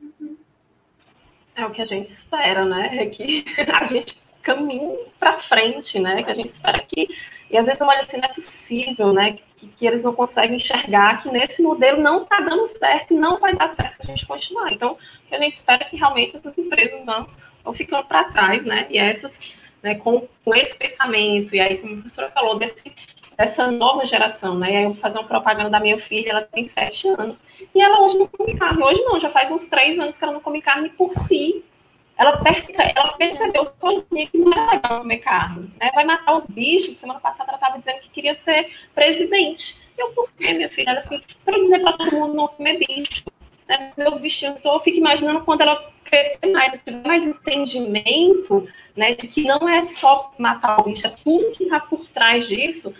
É 1.54 1.64
o 1.64 1.70
que 1.70 1.80
a 1.80 1.86
gente 1.86 2.10
espera, 2.10 2.64
né, 2.64 2.96
é 2.96 3.06
que 3.06 3.44
a 3.72 3.84
gente 3.86 4.25
caminho 4.46 4.96
para 5.18 5.40
frente, 5.40 5.98
né? 5.98 6.22
Que 6.22 6.30
a 6.30 6.34
gente 6.34 6.48
espera 6.48 6.80
que. 6.80 7.08
E 7.50 7.58
às 7.58 7.66
vezes 7.66 7.80
eu 7.80 7.86
olho 7.86 8.00
assim, 8.00 8.18
não 8.18 8.28
é 8.28 8.32
possível, 8.32 9.12
né? 9.12 9.38
Que, 9.56 9.66
que 9.66 9.86
eles 9.86 10.04
não 10.04 10.14
conseguem 10.14 10.56
enxergar 10.56 11.20
que 11.20 11.30
nesse 11.30 11.62
modelo 11.62 12.00
não 12.00 12.22
está 12.22 12.40
dando 12.40 12.66
certo 12.68 13.14
não 13.14 13.38
vai 13.38 13.54
dar 13.56 13.68
certo 13.68 13.96
se 13.96 14.02
a 14.02 14.06
gente 14.06 14.26
continuar. 14.26 14.72
Então, 14.72 14.96
a 15.30 15.36
gente 15.36 15.54
espera 15.54 15.82
é 15.82 15.88
que 15.88 15.96
realmente 15.96 16.36
essas 16.36 16.56
empresas 16.56 17.04
vão, 17.04 17.28
vão 17.64 17.74
ficando 17.74 18.04
para 18.04 18.24
trás, 18.24 18.64
né? 18.64 18.86
E 18.88 18.98
essas, 18.98 19.56
né, 19.82 19.96
com, 19.96 20.28
com 20.44 20.54
esse 20.54 20.76
pensamento, 20.76 21.54
e 21.54 21.60
aí, 21.60 21.78
como 21.78 21.94
a 21.94 21.96
professora 21.96 22.30
falou, 22.30 22.58
desse, 22.58 22.92
dessa 23.36 23.70
nova 23.70 24.04
geração, 24.04 24.56
né? 24.58 24.84
Eu 24.84 24.92
vou 24.92 25.00
fazer 25.00 25.18
uma 25.18 25.28
propaganda 25.28 25.70
da 25.70 25.80
minha 25.80 25.98
filha, 25.98 26.30
ela 26.30 26.42
tem 26.42 26.68
sete 26.68 27.08
anos, 27.08 27.42
e 27.74 27.80
ela 27.80 28.00
hoje 28.00 28.18
não 28.18 28.26
come 28.26 28.56
carne. 28.56 28.82
Hoje 28.82 29.02
não, 29.02 29.18
já 29.18 29.30
faz 29.30 29.50
uns 29.50 29.66
três 29.66 29.98
anos 29.98 30.16
que 30.16 30.24
ela 30.24 30.32
não 30.32 30.40
come 30.40 30.62
carne 30.62 30.90
por 30.90 31.14
si, 31.14 31.64
ela, 32.18 32.40
ela 32.94 33.12
percebeu 33.12 33.66
sozinha 33.66 34.26
que 34.26 34.38
não 34.38 34.52
é 34.52 34.70
legal 34.72 35.00
comer 35.00 35.18
carne. 35.18 35.70
Né? 35.78 35.90
Vai 35.94 36.04
matar 36.04 36.34
os 36.34 36.46
bichos. 36.46 36.96
Semana 36.96 37.20
passada 37.20 37.50
ela 37.50 37.58
estava 37.58 37.78
dizendo 37.78 38.00
que 38.00 38.10
queria 38.10 38.34
ser 38.34 38.70
presidente. 38.94 39.82
Eu, 39.98 40.10
por 40.12 40.30
quê, 40.32 40.54
minha 40.54 40.68
filha? 40.68 40.90
Ela 40.90 40.98
assim, 40.98 41.22
para 41.44 41.58
dizer 41.58 41.80
para 41.80 41.92
todo 41.92 42.12
mundo 42.12 42.34
não 42.34 42.48
comer 42.48 42.78
bicho. 42.78 43.24
Né? 43.68 43.92
Meus 43.96 44.18
bichinhos, 44.18 44.58
então 44.58 44.74
eu 44.74 44.80
fico 44.80 44.98
imaginando 44.98 45.44
quando 45.44 45.60
ela 45.60 45.92
crescer 46.04 46.46
mais, 46.52 46.72
tiver 46.84 47.06
mais 47.06 47.26
entendimento 47.26 48.66
né, 48.96 49.14
de 49.14 49.26
que 49.26 49.42
não 49.42 49.68
é 49.68 49.80
só 49.82 50.32
matar 50.38 50.80
o 50.80 50.84
bicho, 50.84 51.06
é 51.06 51.10
tudo 51.10 51.50
que 51.50 51.64
está 51.64 51.80
por 51.80 52.06
trás 52.08 52.46
disso, 52.46 52.94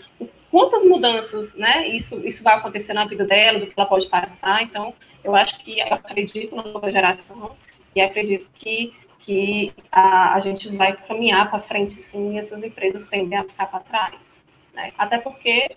quantas 0.51 0.83
mudanças 0.83 1.55
né, 1.55 1.87
isso, 1.87 2.25
isso 2.27 2.43
vai 2.43 2.55
acontecer 2.55 2.93
na 2.93 3.05
vida 3.05 3.25
dela, 3.25 3.59
do 3.59 3.67
que 3.67 3.73
ela 3.75 3.87
pode 3.87 4.07
passar. 4.07 4.61
Então, 4.61 4.93
eu 5.23 5.35
acho 5.35 5.57
que 5.59 5.79
eu 5.79 5.93
acredito 5.93 6.55
na 6.55 6.63
nova 6.63 6.91
geração 6.91 7.55
e 7.95 8.01
acredito 8.01 8.47
que 8.53 8.93
que 9.27 9.73
a, 9.91 10.35
a 10.35 10.39
gente 10.39 10.69
vai 10.69 10.95
caminhar 10.95 11.49
para 11.49 11.59
frente 11.59 12.01
sim 12.01 12.35
e 12.35 12.37
essas 12.37 12.63
empresas 12.63 13.09
tendem 13.09 13.37
a 13.37 13.43
ficar 13.43 13.65
para 13.65 13.81
trás. 13.81 14.47
Né? 14.73 14.93
Até 14.97 15.17
porque 15.17 15.75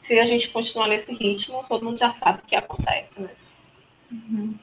se 0.00 0.18
a 0.18 0.26
gente 0.26 0.50
continuar 0.50 0.88
nesse 0.88 1.14
ritmo, 1.14 1.64
todo 1.68 1.84
mundo 1.84 1.96
já 1.96 2.10
sabe 2.10 2.40
o 2.40 2.46
que 2.46 2.56
acontece, 2.56 3.22
né? 3.22 3.30
Uhum. 4.10 4.58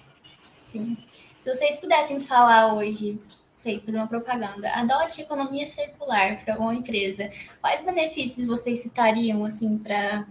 Sim. 0.57 0.97
Se 1.39 1.53
vocês 1.53 1.77
pudessem 1.77 2.19
falar 2.19 2.73
hoje, 2.73 3.17
sei, 3.55 3.79
fazer 3.79 3.97
uma 3.97 4.07
propaganda, 4.07 4.69
adote 4.71 5.21
economia 5.21 5.65
circular 5.65 6.43
para 6.43 6.59
uma 6.59 6.75
empresa, 6.75 7.31
quais 7.61 7.85
benefícios 7.85 8.45
vocês 8.45 8.81
citariam, 8.81 9.45
assim, 9.45 9.77
para... 9.77 10.27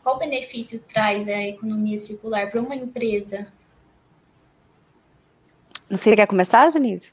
Qual 0.00 0.16
benefício 0.16 0.80
traz 0.80 1.26
a 1.26 1.42
economia 1.42 1.98
circular 1.98 2.50
para 2.50 2.60
uma 2.60 2.76
empresa? 2.76 3.52
Você 5.90 6.14
quer 6.14 6.26
começar, 6.26 6.70
Janice? 6.70 7.12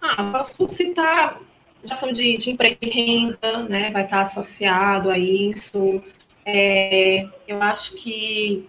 Ah, 0.00 0.30
posso 0.30 0.68
citar 0.68 1.40
geração 1.82 2.12
de, 2.12 2.36
de 2.36 2.50
emprego 2.50 2.78
e 2.80 2.90
renda, 2.90 3.64
né? 3.64 3.90
Vai 3.90 4.04
estar 4.04 4.22
associado 4.22 5.10
a 5.10 5.18
isso. 5.18 6.02
É, 6.46 7.26
eu 7.48 7.60
acho 7.60 7.94
que 7.96 8.68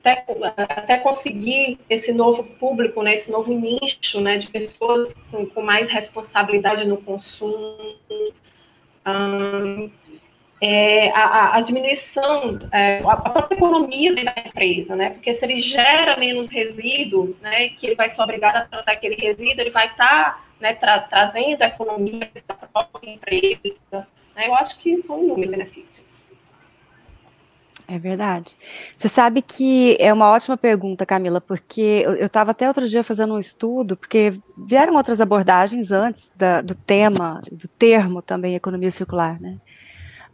até, 0.00 0.24
até, 0.56 0.98
conseguir 0.98 1.78
esse 1.90 2.12
novo 2.12 2.44
público, 2.44 3.02
né, 3.02 3.14
esse 3.14 3.30
novo 3.30 3.52
nicho 3.52 4.20
né, 4.20 4.38
de 4.38 4.48
pessoas 4.48 5.14
com, 5.32 5.44
com 5.46 5.62
mais 5.62 5.88
responsabilidade 5.88 6.86
no 6.86 6.96
consumo, 6.96 7.96
é, 10.60 11.10
a, 11.10 11.56
a, 11.56 11.60
diminuição, 11.60 12.58
é, 12.72 12.98
a 12.98 13.30
própria 13.30 13.56
economia 13.56 14.14
da 14.14 14.34
empresa, 14.46 14.96
né? 14.96 15.10
Porque 15.10 15.34
se 15.34 15.44
ele 15.44 15.60
gera 15.60 16.16
menos 16.16 16.50
resíduo, 16.50 17.36
né, 17.42 17.70
que 17.70 17.86
ele 17.86 17.94
vai 17.94 18.08
ser 18.08 18.22
obrigado 18.22 18.56
a 18.56 18.60
tratar 18.62 18.92
aquele 18.92 19.16
resíduo, 19.16 19.60
ele 19.60 19.70
vai 19.70 19.86
estar 19.86 20.06
tá, 20.06 20.44
né, 20.58 20.74
tra 20.74 21.00
trazendo 21.00 21.62
a 21.62 21.66
economia 21.66 22.30
da 22.48 22.54
própria 22.54 23.10
empresa. 23.10 24.06
Né? 24.34 24.46
Eu 24.46 24.54
acho 24.54 24.78
que 24.78 24.96
são 24.96 25.22
inúmeros 25.22 25.50
benefícios. 25.52 26.26
É 27.88 27.98
verdade. 27.98 28.56
Você 28.98 29.08
sabe 29.08 29.40
que 29.40 29.96
é 30.00 30.12
uma 30.12 30.32
ótima 30.32 30.56
pergunta, 30.56 31.06
Camila, 31.06 31.40
porque 31.40 32.02
eu 32.04 32.26
estava 32.26 32.50
até 32.50 32.66
outro 32.66 32.88
dia 32.88 33.04
fazendo 33.04 33.34
um 33.34 33.38
estudo, 33.38 33.96
porque 33.96 34.32
vieram 34.58 34.96
outras 34.96 35.20
abordagens 35.20 35.92
antes 35.92 36.28
da, 36.34 36.62
do 36.62 36.74
tema, 36.74 37.40
do 37.52 37.68
termo 37.68 38.20
também 38.20 38.56
economia 38.56 38.90
circular, 38.90 39.40
né? 39.40 39.58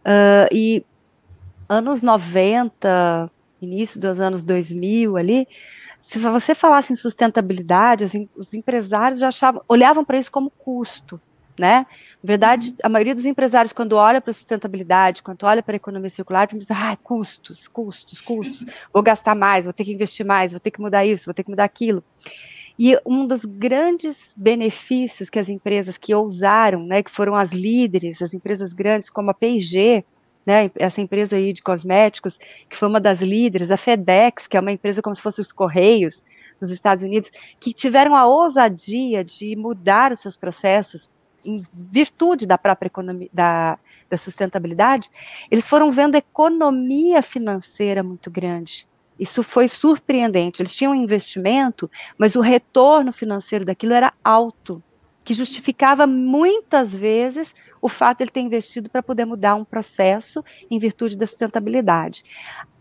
Uh, 0.05 0.49
e 0.51 0.85
anos 1.69 2.03
90, 2.03 3.31
início 3.61 4.01
dos 4.01 4.21
anos 4.21 4.43
2000 4.43 5.17
ali, 5.17 5.49
se 6.01 6.19
você 6.19 6.55
falasse 6.55 6.93
em 6.93 6.97
sustentabilidade, 6.97 8.05
assim, 8.05 8.29
os 8.37 8.53
empresários 8.53 9.21
já 9.21 9.29
achavam, 9.29 9.63
olhavam 9.69 10.05
para 10.05 10.19
isso 10.19 10.31
como 10.31 10.51
custo, 10.51 11.21
né? 11.59 11.87
Na 12.23 12.27
verdade, 12.27 12.71
uhum. 12.71 12.77
a 12.83 12.89
maioria 12.89 13.15
dos 13.15 13.25
empresários, 13.25 13.73
quando 13.73 13.93
olha 13.93 14.21
para 14.21 14.33
sustentabilidade, 14.33 15.23
quando 15.23 15.45
olha 15.45 15.63
para 15.63 15.75
a 15.75 15.77
economia 15.77 16.11
circular, 16.11 16.49
pensa, 16.49 16.75
ah, 16.75 16.97
custos, 16.97 17.69
custos, 17.69 18.21
custos, 18.21 18.67
vou 18.93 19.03
gastar 19.03 19.35
mais, 19.35 19.65
vou 19.65 19.73
ter 19.73 19.85
que 19.85 19.93
investir 19.93 20.27
mais, 20.27 20.51
vou 20.51 20.61
ter 20.61 20.71
que 20.71 20.81
mudar 20.81 21.07
isso, 21.07 21.27
vou 21.27 21.35
ter 21.35 21.45
que 21.45 21.51
mudar 21.51 21.65
aquilo. 21.65 22.03
E 22.79 22.99
um 23.05 23.27
dos 23.27 23.45
grandes 23.45 24.33
benefícios 24.37 25.29
que 25.29 25.39
as 25.39 25.49
empresas 25.49 25.99
que 25.99 26.15
ousaram, 26.15 26.85
né, 26.85 27.03
que 27.03 27.11
foram 27.11 27.35
as 27.35 27.53
líderes, 27.53 28.23
as 28.23 28.35
empresas 28.35 28.73
grandes 28.73 29.11
como 29.11 29.31
a 29.31 29.35
P&G, 29.35 30.05
né, 30.45 30.71
essa 30.77 31.01
empresa 31.01 31.37
aí 31.37 31.53
de 31.53 31.63
cosméticos, 31.63 32.39
que 32.69 32.77
foi 32.77 32.89
uma 32.89 33.01
das 33.01 33.21
líderes, 33.21 33.71
a 33.71 33.77
FedEx, 33.77 34.47
que 34.47 34.57
é 34.57 34.61
uma 34.61 34.73
empresa 34.73 35.01
como 35.01 35.15
se 35.15 35.23
fosse 35.23 35.41
os 35.41 35.53
Correios 35.53 36.23
nos 36.61 36.71
Estados 36.71 37.05
Unidos, 37.05 37.31
que 37.61 37.73
tiveram 37.73 38.17
a 38.17 38.27
ousadia 38.27 39.25
de 39.25 39.55
mudar 39.55 40.13
os 40.13 40.21
seus 40.21 40.37
processos 40.37 41.09
em 41.45 41.65
virtude 41.73 42.47
da 42.47 42.57
própria 42.57 42.87
economia, 42.87 43.29
da, 43.33 43.79
da 44.09 44.17
sustentabilidade, 44.17 45.11
eles 45.51 45.67
foram 45.67 45.91
vendo 45.91 46.15
economia 46.15 47.21
financeira 47.21 48.03
muito 48.03 48.31
grande 48.31 48.87
Isso 49.19 49.43
foi 49.43 49.69
surpreendente. 49.69 50.63
Eles 50.63 50.75
tinham 50.75 50.95
investimento, 50.95 51.91
mas 52.19 52.35
o 52.35 52.41
retorno 52.41 53.13
financeiro 53.13 53.65
daquilo 53.65 53.93
era 53.93 54.13
alto 54.25 54.83
que 55.25 55.35
justificava 55.35 56.07
muitas 56.07 56.95
vezes 56.95 57.55
o 57.81 57.89
fato 57.89 58.19
de 58.19 58.25
ele 58.25 58.31
ter 58.31 58.41
investido 58.41 58.91
para 58.91 59.03
poder 59.03 59.25
mudar 59.25 59.55
um 59.55 59.65
processo 59.65 60.45
em 60.71 60.79
virtude 60.79 61.17
da 61.17 61.27
sustentabilidade. 61.27 62.25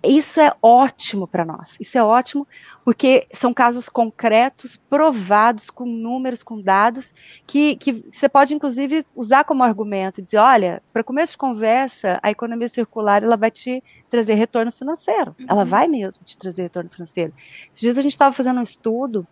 Isso 0.04 0.40
é 0.40 0.52
ótimo 0.62 1.28
para 1.28 1.46
nós. 1.46 1.78
Isso 1.80 1.96
é 1.98 2.04
ótimo 2.04 2.48
porque 2.84 3.28
são 3.32 3.54
casos 3.54 3.88
concretos, 3.88 4.76
provados, 4.76 5.70
com 5.70 5.86
números, 5.86 6.42
com 6.42 6.60
dados, 6.60 7.14
que, 7.46 7.76
que 7.76 8.04
você 8.12 8.28
pode, 8.28 8.54
inclusive, 8.54 9.06
usar 9.16 9.44
como 9.44 9.64
argumento 9.64 10.20
e 10.20 10.24
dizer, 10.24 10.38
olha, 10.38 10.82
para 10.92 11.04
começo 11.04 11.34
de 11.34 11.38
conversa, 11.38 12.20
a 12.24 12.32
economia 12.32 12.68
circular 12.68 13.24
ela 13.24 13.38
vai 13.38 13.52
te 13.52 13.84
trazer 14.10 14.34
retorno 14.34 14.72
financeiro. 14.72 15.36
Uhum. 15.40 15.46
Ela 15.48 15.66
vai 15.66 15.88
mesmo 15.88 16.24
te 16.24 16.36
trazer 16.36 16.64
retorno 16.64 16.90
financeiro. 16.90 17.34
Esses 17.72 17.82
dias 17.82 17.98
a 17.98 18.02
gente 18.02 18.14
estava 18.14 18.34
fazendo 18.34 18.60
um 18.60 18.64
estudo, 18.64 19.28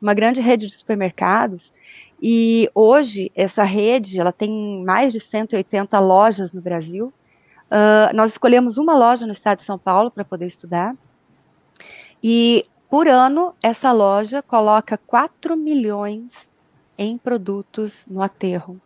uma 0.00 0.14
grande 0.14 0.40
rede 0.40 0.66
de 0.66 0.74
supermercados, 0.74 1.70
e 2.26 2.70
hoje 2.74 3.30
essa 3.34 3.64
rede 3.64 4.18
ela 4.18 4.32
tem 4.32 4.82
mais 4.82 5.12
de 5.12 5.20
180 5.20 6.00
lojas 6.00 6.54
no 6.54 6.62
Brasil. 6.62 7.12
Uh, 7.66 8.16
nós 8.16 8.30
escolhemos 8.30 8.78
uma 8.78 8.96
loja 8.96 9.26
no 9.26 9.32
estado 9.32 9.58
de 9.58 9.64
São 9.64 9.78
Paulo 9.78 10.10
para 10.10 10.24
poder 10.24 10.46
estudar. 10.46 10.96
E 12.22 12.64
por 12.88 13.08
ano 13.08 13.54
essa 13.62 13.92
loja 13.92 14.40
coloca 14.40 14.96
4 14.96 15.54
milhões 15.54 16.48
em 16.96 17.18
produtos 17.18 18.06
no 18.08 18.22
aterro. 18.22 18.80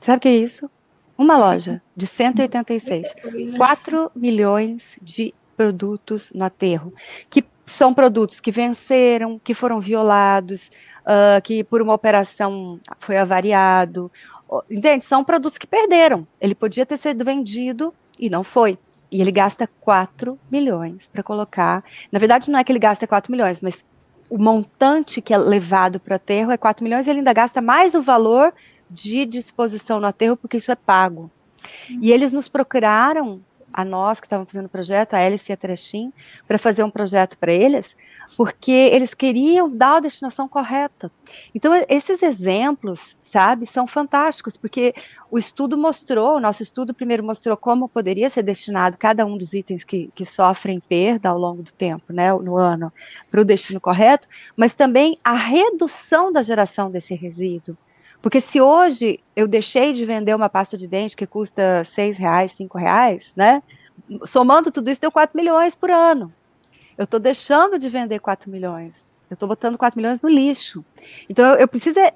Sabe 0.00 0.16
o 0.16 0.20
que 0.22 0.28
é 0.28 0.36
isso? 0.36 0.70
Uma 1.18 1.36
loja 1.36 1.82
de 1.94 2.06
186. 2.06 3.06
4 3.54 4.12
milhões 4.16 4.98
de 5.02 5.34
produtos 5.54 6.32
no 6.34 6.42
aterro, 6.42 6.94
que 7.28 7.44
são 7.68 7.92
produtos 7.92 8.40
que 8.40 8.50
venceram, 8.50 9.38
que 9.38 9.54
foram 9.54 9.80
violados, 9.80 10.70
uh, 11.04 11.40
que 11.42 11.62
por 11.62 11.82
uma 11.82 11.92
operação 11.92 12.80
foi 12.98 13.16
avariado. 13.16 14.10
Entende? 14.70 15.04
São 15.04 15.22
produtos 15.22 15.58
que 15.58 15.66
perderam. 15.66 16.26
Ele 16.40 16.54
podia 16.54 16.86
ter 16.86 16.96
sido 16.96 17.24
vendido 17.24 17.94
e 18.18 18.30
não 18.30 18.42
foi. 18.42 18.78
E 19.10 19.20
ele 19.20 19.30
gasta 19.30 19.68
4 19.80 20.38
milhões 20.50 21.08
para 21.08 21.22
colocar. 21.22 21.84
Na 22.10 22.18
verdade, 22.18 22.50
não 22.50 22.58
é 22.58 22.64
que 22.64 22.72
ele 22.72 22.78
gasta 22.78 23.06
4 23.06 23.30
milhões, 23.30 23.60
mas 23.60 23.84
o 24.28 24.38
montante 24.38 25.20
que 25.20 25.32
é 25.32 25.38
levado 25.38 26.00
para 26.00 26.12
o 26.12 26.16
aterro 26.16 26.50
é 26.50 26.56
4 26.56 26.84
milhões 26.84 27.06
e 27.06 27.10
ele 27.10 27.20
ainda 27.20 27.32
gasta 27.32 27.60
mais 27.60 27.94
o 27.94 28.02
valor 28.02 28.52
de 28.90 29.24
disposição 29.24 30.00
no 30.00 30.06
aterro, 30.06 30.36
porque 30.36 30.56
isso 30.56 30.72
é 30.72 30.76
pago. 30.76 31.30
E 32.00 32.12
eles 32.12 32.32
nos 32.32 32.48
procuraram 32.48 33.40
a 33.78 33.84
nós 33.84 34.18
que 34.18 34.26
estávamos 34.26 34.50
fazendo 34.50 34.66
o 34.66 34.68
projeto, 34.68 35.14
a 35.14 35.18
Alice 35.18 35.52
e 35.52 35.52
a 35.52 35.56
Trechim, 35.56 36.12
para 36.48 36.58
fazer 36.58 36.82
um 36.82 36.90
projeto 36.90 37.38
para 37.38 37.52
eles, 37.52 37.94
porque 38.36 38.72
eles 38.72 39.14
queriam 39.14 39.70
dar 39.70 39.98
a 39.98 40.00
destinação 40.00 40.48
correta. 40.48 41.12
Então, 41.54 41.72
esses 41.88 42.20
exemplos, 42.20 43.16
sabe, 43.22 43.66
são 43.66 43.86
fantásticos, 43.86 44.56
porque 44.56 44.92
o 45.30 45.38
estudo 45.38 45.78
mostrou, 45.78 46.34
o 46.34 46.40
nosso 46.40 46.60
estudo 46.60 46.92
primeiro 46.92 47.22
mostrou 47.22 47.56
como 47.56 47.88
poderia 47.88 48.28
ser 48.28 48.42
destinado 48.42 48.98
cada 48.98 49.24
um 49.24 49.38
dos 49.38 49.52
itens 49.52 49.84
que, 49.84 50.10
que 50.12 50.24
sofrem 50.24 50.80
perda 50.80 51.28
ao 51.28 51.38
longo 51.38 51.62
do 51.62 51.72
tempo, 51.72 52.12
né, 52.12 52.32
no 52.32 52.56
ano, 52.56 52.92
para 53.30 53.40
o 53.40 53.44
destino 53.44 53.80
correto, 53.80 54.26
mas 54.56 54.74
também 54.74 55.16
a 55.22 55.34
redução 55.34 56.32
da 56.32 56.42
geração 56.42 56.90
desse 56.90 57.14
resíduo. 57.14 57.76
Porque 58.20 58.40
se 58.40 58.60
hoje 58.60 59.20
eu 59.36 59.46
deixei 59.46 59.92
de 59.92 60.04
vender 60.04 60.34
uma 60.34 60.48
pasta 60.48 60.76
de 60.76 60.88
dente 60.88 61.16
que 61.16 61.26
custa 61.26 61.84
seis 61.84 62.16
reais, 62.16 62.52
cinco 62.52 62.76
reais, 62.76 63.32
né? 63.36 63.62
Somando 64.24 64.72
tudo 64.72 64.90
isso, 64.90 65.00
deu 65.00 65.12
4 65.12 65.36
milhões 65.36 65.74
por 65.74 65.90
ano. 65.90 66.32
Eu 66.96 67.04
estou 67.04 67.20
deixando 67.20 67.78
de 67.78 67.88
vender 67.88 68.18
4 68.18 68.50
milhões. 68.50 68.94
Eu 69.30 69.34
estou 69.34 69.48
botando 69.48 69.78
4 69.78 69.96
milhões 69.98 70.20
no 70.20 70.28
lixo. 70.28 70.84
Então, 71.28 71.44
eu, 71.44 71.56
eu 71.56 71.68
preciso 71.68 71.98
é 72.00 72.12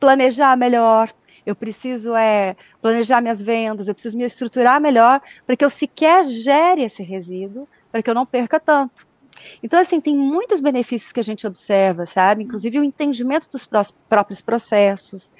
planejar 0.00 0.56
melhor, 0.56 1.12
eu 1.44 1.54
preciso 1.54 2.14
é, 2.14 2.56
planejar 2.82 3.20
minhas 3.20 3.40
vendas, 3.40 3.88
eu 3.88 3.94
preciso 3.94 4.16
me 4.16 4.24
estruturar 4.24 4.80
melhor 4.80 5.20
para 5.46 5.56
que 5.56 5.64
eu 5.64 5.70
sequer 5.70 6.24
gere 6.24 6.82
esse 6.82 7.02
resíduo, 7.02 7.68
para 7.90 8.02
que 8.02 8.10
eu 8.10 8.14
não 8.14 8.26
perca 8.26 8.58
tanto. 8.58 9.06
Então, 9.62 9.80
assim, 9.80 10.00
tem 10.00 10.16
muitos 10.16 10.60
benefícios 10.60 11.12
que 11.12 11.20
a 11.20 11.24
gente 11.24 11.46
observa, 11.46 12.06
sabe? 12.06 12.44
Inclusive 12.44 12.80
o 12.80 12.84
entendimento 12.84 13.48
dos 13.50 13.68
próprios 14.08 14.40
processos. 14.40 15.30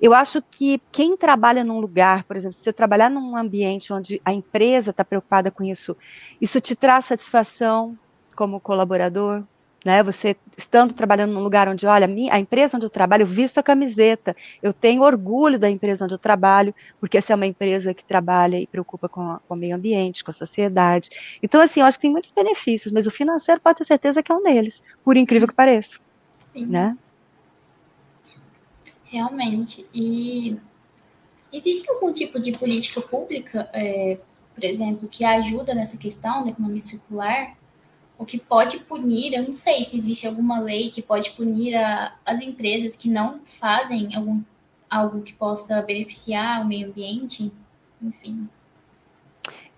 Eu 0.00 0.14
acho 0.14 0.42
que 0.42 0.80
quem 0.92 1.16
trabalha 1.16 1.64
num 1.64 1.80
lugar, 1.80 2.24
por 2.24 2.36
exemplo, 2.36 2.54
se 2.54 2.62
você 2.62 2.72
trabalhar 2.72 3.10
num 3.10 3.36
ambiente 3.36 3.92
onde 3.92 4.20
a 4.24 4.32
empresa 4.32 4.90
está 4.90 5.04
preocupada 5.04 5.50
com 5.50 5.64
isso, 5.64 5.96
isso 6.40 6.60
te 6.60 6.74
traz 6.74 7.06
satisfação 7.06 7.98
como 8.34 8.60
colaborador, 8.60 9.42
né? 9.86 10.02
Você 10.02 10.36
estando 10.58 10.92
trabalhando 10.92 11.32
num 11.32 11.44
lugar 11.44 11.68
onde, 11.68 11.86
olha, 11.86 12.08
a 12.32 12.38
empresa 12.40 12.76
onde 12.76 12.84
eu 12.84 12.90
trabalho, 12.90 13.22
eu 13.22 13.26
visto 13.26 13.58
a 13.58 13.62
camiseta, 13.62 14.34
eu 14.60 14.72
tenho 14.72 15.02
orgulho 15.02 15.60
da 15.60 15.70
empresa 15.70 16.04
onde 16.04 16.12
eu 16.12 16.18
trabalho, 16.18 16.74
porque 16.98 17.16
essa 17.16 17.32
é 17.32 17.36
uma 17.36 17.46
empresa 17.46 17.94
que 17.94 18.04
trabalha 18.04 18.58
e 18.58 18.66
preocupa 18.66 19.08
com, 19.08 19.20
a, 19.20 19.38
com 19.38 19.54
o 19.54 19.56
meio 19.56 19.76
ambiente, 19.76 20.24
com 20.24 20.32
a 20.32 20.34
sociedade. 20.34 21.38
Então, 21.40 21.60
assim, 21.60 21.78
eu 21.78 21.86
acho 21.86 21.98
que 21.98 22.02
tem 22.02 22.10
muitos 22.10 22.32
benefícios, 22.32 22.92
mas 22.92 23.06
o 23.06 23.12
financeiro 23.12 23.60
pode 23.60 23.78
ter 23.78 23.84
certeza 23.84 24.24
que 24.24 24.32
é 24.32 24.34
um 24.34 24.42
deles, 24.42 24.82
por 25.04 25.16
incrível 25.16 25.46
que 25.46 25.54
pareça. 25.54 26.00
Sim. 26.52 26.66
Né? 26.66 26.98
Realmente. 29.04 29.86
E 29.94 30.58
existe 31.52 31.88
algum 31.88 32.12
tipo 32.12 32.40
de 32.40 32.50
política 32.50 33.00
pública, 33.00 33.70
é, 33.72 34.18
por 34.52 34.64
exemplo, 34.64 35.06
que 35.06 35.24
ajuda 35.24 35.76
nessa 35.76 35.96
questão 35.96 36.42
da 36.42 36.50
economia 36.50 36.80
circular? 36.80 37.54
O 38.18 38.24
que 38.24 38.38
pode 38.38 38.78
punir, 38.80 39.34
eu 39.34 39.42
não 39.42 39.52
sei 39.52 39.84
se 39.84 39.98
existe 39.98 40.26
alguma 40.26 40.58
lei 40.58 40.88
que 40.88 41.02
pode 41.02 41.30
punir 41.32 41.74
a, 41.74 42.12
as 42.24 42.40
empresas 42.40 42.96
que 42.96 43.08
não 43.08 43.40
fazem 43.44 44.14
algum, 44.14 44.40
algo 44.88 45.22
que 45.22 45.32
possa 45.32 45.82
beneficiar 45.82 46.62
o 46.62 46.66
meio 46.66 46.88
ambiente, 46.88 47.52
enfim. 48.00 48.48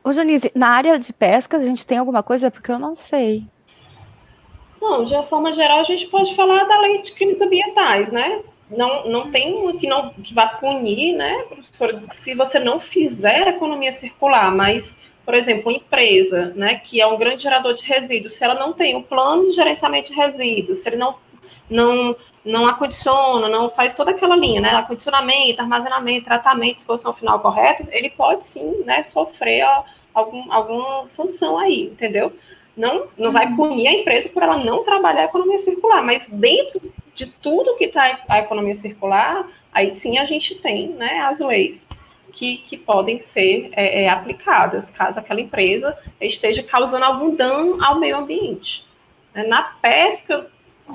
Ô, 0.05 0.13
Janise, 0.13 0.53
na 0.55 0.69
área 0.69 0.99
de 0.99 1.13
pesca 1.13 1.57
a 1.57 1.65
gente 1.65 1.85
tem 1.85 1.99
alguma 1.99 2.23
coisa? 2.23 2.51
Porque 2.51 2.71
eu 2.71 2.79
não 2.79 2.95
sei. 2.95 3.45
Não, 4.81 5.03
de 5.03 5.13
uma 5.13 5.25
forma 5.25 5.53
geral, 5.53 5.81
a 5.81 5.85
gente 5.85 6.07
pode 6.07 6.35
falar 6.37 6.65
da 6.65 6.81
lei 6.81 7.03
de 7.03 7.13
crimes 7.13 7.41
ambientais, 7.41 8.13
né? 8.13 8.43
Não, 8.71 9.09
não 9.09 9.31
tem 9.31 9.55
um 9.55 9.77
que, 9.77 9.89
não, 9.89 10.11
que 10.11 10.33
vá 10.35 10.47
punir, 10.47 11.17
né, 11.17 11.43
professor, 11.45 12.03
se 12.13 12.35
você 12.35 12.59
não 12.59 12.79
fizer 12.79 13.49
economia 13.49 13.91
circular, 13.91 14.55
mas 14.55 14.97
por 15.29 15.35
exemplo, 15.35 15.71
uma 15.71 15.77
empresa, 15.77 16.55
né, 16.57 16.77
que 16.83 17.03
é 17.03 17.07
um 17.07 17.19
grande 17.19 17.43
gerador 17.43 17.75
de 17.75 17.85
resíduos, 17.85 18.33
se 18.33 18.43
ela 18.43 18.55
não 18.55 18.73
tem 18.73 18.95
o 18.95 19.01
um 19.01 19.03
plano 19.03 19.51
de 19.51 19.53
gerenciamento 19.53 20.11
de 20.11 20.17
resíduos, 20.17 20.79
se 20.79 20.89
ele 20.89 20.97
não, 20.97 21.17
não, 21.69 22.17
não 22.43 22.67
acondiciona, 22.67 23.47
não 23.47 23.69
faz 23.69 23.95
toda 23.95 24.13
aquela 24.13 24.35
linha, 24.35 24.63
né, 24.63 24.71
acondicionamento, 24.71 25.61
armazenamento, 25.61 26.25
tratamento, 26.25 26.77
disposição 26.77 27.13
final 27.13 27.41
correta, 27.41 27.87
ele 27.91 28.09
pode 28.09 28.47
sim, 28.47 28.83
né, 28.87 29.03
sofrer 29.03 29.67
ó, 29.67 29.85
algum, 30.15 30.51
alguma 30.51 31.07
sanção 31.07 31.59
aí, 31.59 31.83
entendeu? 31.83 32.33
Não, 32.75 33.09
não 33.19 33.31
vai 33.31 33.49
uhum. 33.49 33.57
punir 33.57 33.87
a 33.87 33.93
empresa 33.93 34.31
por 34.31 34.43
ela 34.43 34.57
não 34.57 34.83
trabalhar 34.83 35.21
a 35.21 35.27
economia 35.27 35.59
circular, 35.59 36.03
mas 36.03 36.27
dentro 36.27 36.81
de 37.15 37.27
tudo 37.27 37.77
que 37.77 37.85
está 37.85 38.19
a 38.27 38.39
economia 38.39 38.75
circular, 38.75 39.47
aí 39.75 39.91
sim 39.91 40.17
a 40.17 40.25
gente 40.25 40.55
tem, 40.55 40.89
né, 40.89 41.19
as 41.21 41.39
leis 41.39 41.87
que, 42.33 42.59
que 42.59 42.77
podem 42.77 43.19
ser 43.19 43.71
é, 43.73 44.05
é, 44.05 44.09
aplicadas, 44.09 44.91
caso 44.91 45.19
aquela 45.19 45.41
empresa 45.41 45.97
esteja 46.21 46.63
causando 46.63 47.05
algum 47.05 47.35
dano 47.35 47.83
ao 47.83 47.99
meio 47.99 48.19
ambiente. 48.19 48.87
É, 49.35 49.47
na 49.47 49.63
pesca, 49.63 50.47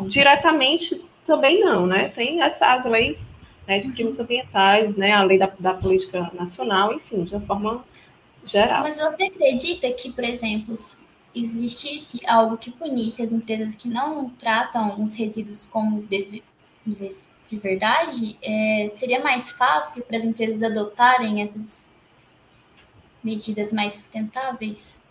diretamente, 0.08 1.04
também 1.26 1.62
não, 1.62 1.86
né? 1.86 2.10
Tem 2.10 2.42
essas 2.42 2.86
leis 2.86 3.34
né, 3.68 3.80
de 3.80 3.92
crimes 3.92 4.20
ambientais, 4.20 4.96
né, 4.96 5.12
a 5.14 5.24
lei 5.24 5.38
da, 5.38 5.52
da 5.60 5.74
política 5.74 6.30
nacional, 6.34 6.94
enfim, 6.94 7.24
de 7.24 7.34
uma 7.36 7.46
forma 7.46 7.86
geral. 8.46 8.82
Mas 8.82 8.98
você 8.98 9.24
acredita 9.24 9.92
que, 9.94 10.12
por 10.12 10.24
exemplo, 10.24 10.76
existisse 11.34 12.20
algo 12.28 12.58
que 12.58 12.72
punisse 12.72 13.22
as 13.22 13.32
empresas 13.32 13.76
que 13.76 13.88
não 13.88 14.30
tratam 14.30 15.02
os 15.02 15.16
resíduos 15.16 15.66
como 15.66 16.02
deve, 16.02 16.44
de 17.54 17.60
verdade, 17.60 18.38
é, 18.42 18.92
seria 18.96 19.22
mais 19.22 19.50
fácil 19.50 20.04
para 20.04 20.18
as 20.18 20.26
empresas 20.26 20.64
adotarem 20.64 21.42
essas 21.42 21.92
medidas 23.24 23.72
mais 23.72 23.94
sustentáveis? 23.94 25.02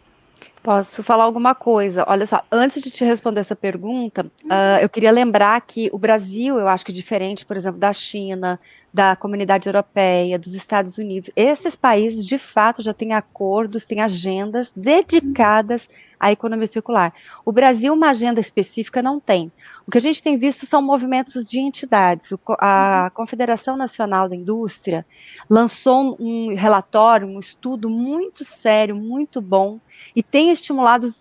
Posso 0.60 1.02
falar 1.02 1.24
alguma 1.24 1.54
coisa? 1.54 2.04
Olha 2.08 2.26
só, 2.26 2.44
antes 2.50 2.82
de 2.82 2.90
te 2.90 3.04
responder 3.04 3.40
essa 3.40 3.54
pergunta, 3.54 4.24
uh, 4.44 4.78
eu 4.80 4.88
queria 4.88 5.10
lembrar 5.10 5.60
que 5.60 5.88
o 5.92 5.98
Brasil, 5.98 6.58
eu 6.58 6.68
acho 6.68 6.84
que 6.84 6.92
diferente, 6.92 7.46
por 7.46 7.56
exemplo, 7.56 7.78
da 7.78 7.92
China, 7.92 8.58
da 8.92 9.16
comunidade 9.16 9.68
europeia, 9.68 10.38
dos 10.38 10.54
Estados 10.54 10.98
Unidos, 10.98 11.30
esses 11.34 11.74
países 11.74 12.26
de 12.26 12.36
fato 12.36 12.82
já 12.82 12.92
têm 12.92 13.14
acordos, 13.14 13.86
têm 13.86 14.00
agendas 14.00 14.70
dedicadas 14.76 15.88
à 16.20 16.30
economia 16.30 16.66
circular. 16.66 17.14
O 17.44 17.52
Brasil, 17.52 17.94
uma 17.94 18.10
agenda 18.10 18.38
específica, 18.38 19.00
não 19.00 19.18
tem. 19.18 19.50
O 19.86 19.90
que 19.90 19.96
a 19.96 20.00
gente 20.00 20.22
tem 20.22 20.36
visto 20.36 20.66
são 20.66 20.82
movimentos 20.82 21.48
de 21.48 21.58
entidades. 21.58 22.34
A 22.58 23.10
Confederação 23.14 23.76
Nacional 23.76 24.28
da 24.28 24.36
Indústria 24.36 25.06
lançou 25.48 26.16
um 26.20 26.54
relatório, 26.54 27.26
um 27.26 27.38
estudo 27.38 27.88
muito 27.88 28.44
sério, 28.44 28.94
muito 28.94 29.40
bom, 29.40 29.80
e 30.14 30.22
tem 30.22 30.50
estimulado 30.50 31.12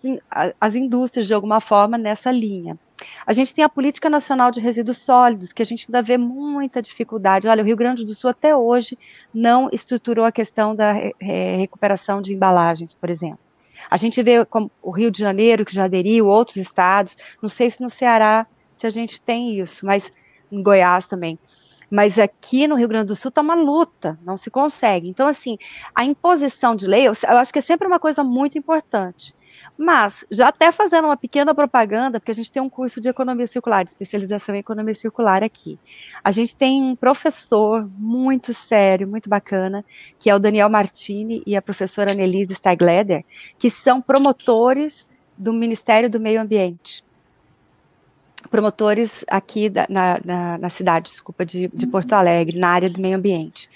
as 0.60 0.74
indústrias 0.74 1.26
de 1.26 1.34
alguma 1.34 1.60
forma 1.60 1.96
nessa 1.96 2.30
linha. 2.30 2.78
A 3.26 3.32
gente 3.32 3.54
tem 3.54 3.64
a 3.64 3.68
Política 3.68 4.08
Nacional 4.10 4.50
de 4.50 4.60
Resíduos 4.60 4.98
Sólidos, 4.98 5.52
que 5.52 5.62
a 5.62 5.64
gente 5.64 5.86
ainda 5.88 6.02
vê 6.02 6.16
muita 6.16 6.82
dificuldade. 6.82 7.48
Olha, 7.48 7.62
o 7.62 7.66
Rio 7.66 7.76
Grande 7.76 8.04
do 8.04 8.14
Sul 8.14 8.30
até 8.30 8.54
hoje 8.54 8.98
não 9.32 9.68
estruturou 9.72 10.24
a 10.24 10.32
questão 10.32 10.74
da 10.74 10.92
recuperação 11.20 12.20
de 12.20 12.32
embalagens, 12.32 12.94
por 12.94 13.10
exemplo. 13.10 13.38
A 13.90 13.96
gente 13.96 14.22
vê 14.22 14.44
como 14.44 14.70
o 14.82 14.90
Rio 14.90 15.10
de 15.10 15.18
Janeiro, 15.18 15.64
que 15.64 15.74
já 15.74 15.84
aderiu, 15.84 16.26
outros 16.26 16.56
estados, 16.56 17.16
não 17.40 17.48
sei 17.48 17.70
se 17.70 17.80
no 17.80 17.90
Ceará 17.90 18.46
se 18.76 18.86
a 18.86 18.90
gente 18.90 19.20
tem 19.20 19.58
isso, 19.58 19.86
mas 19.86 20.10
em 20.50 20.62
Goiás 20.62 21.06
também. 21.06 21.38
Mas 21.92 22.18
aqui 22.18 22.66
no 22.66 22.74
Rio 22.74 22.88
Grande 22.88 23.08
do 23.08 23.14
Sul 23.14 23.28
está 23.28 23.42
uma 23.42 23.54
luta, 23.54 24.18
não 24.24 24.34
se 24.34 24.50
consegue. 24.50 25.10
Então, 25.10 25.28
assim, 25.28 25.58
a 25.94 26.02
imposição 26.02 26.74
de 26.74 26.86
lei, 26.86 27.06
eu 27.06 27.12
acho 27.36 27.52
que 27.52 27.58
é 27.58 27.62
sempre 27.62 27.86
uma 27.86 27.98
coisa 27.98 28.24
muito 28.24 28.56
importante. 28.56 29.34
Mas, 29.76 30.24
já 30.30 30.48
até 30.48 30.72
fazendo 30.72 31.04
uma 31.04 31.18
pequena 31.18 31.54
propaganda, 31.54 32.18
porque 32.18 32.30
a 32.30 32.34
gente 32.34 32.50
tem 32.50 32.62
um 32.62 32.70
curso 32.70 32.98
de 32.98 33.10
economia 33.10 33.46
circular, 33.46 33.84
de 33.84 33.90
especialização 33.90 34.54
em 34.54 34.60
economia 34.60 34.94
circular 34.94 35.42
aqui. 35.42 35.78
A 36.24 36.30
gente 36.30 36.56
tem 36.56 36.82
um 36.82 36.96
professor 36.96 37.86
muito 37.98 38.54
sério, 38.54 39.06
muito 39.06 39.28
bacana, 39.28 39.84
que 40.18 40.30
é 40.30 40.34
o 40.34 40.38
Daniel 40.38 40.70
Martini 40.70 41.42
e 41.46 41.54
a 41.54 41.60
professora 41.60 42.12
Annelise 42.12 42.54
Stagleder, 42.54 43.22
que 43.58 43.68
são 43.68 44.00
promotores 44.00 45.06
do 45.36 45.52
Ministério 45.52 46.08
do 46.08 46.18
Meio 46.18 46.40
Ambiente. 46.40 47.04
Promotores 48.50 49.24
aqui 49.28 49.68
da, 49.68 49.86
na, 49.88 50.20
na, 50.24 50.58
na, 50.58 50.68
cidade, 50.68 51.10
desculpa, 51.10 51.44
de, 51.44 51.68
de 51.68 51.86
Porto 51.86 52.12
Alegre, 52.12 52.58
na 52.58 52.68
área 52.68 52.90
do 52.90 53.00
meio 53.00 53.16
ambiente. 53.16 53.68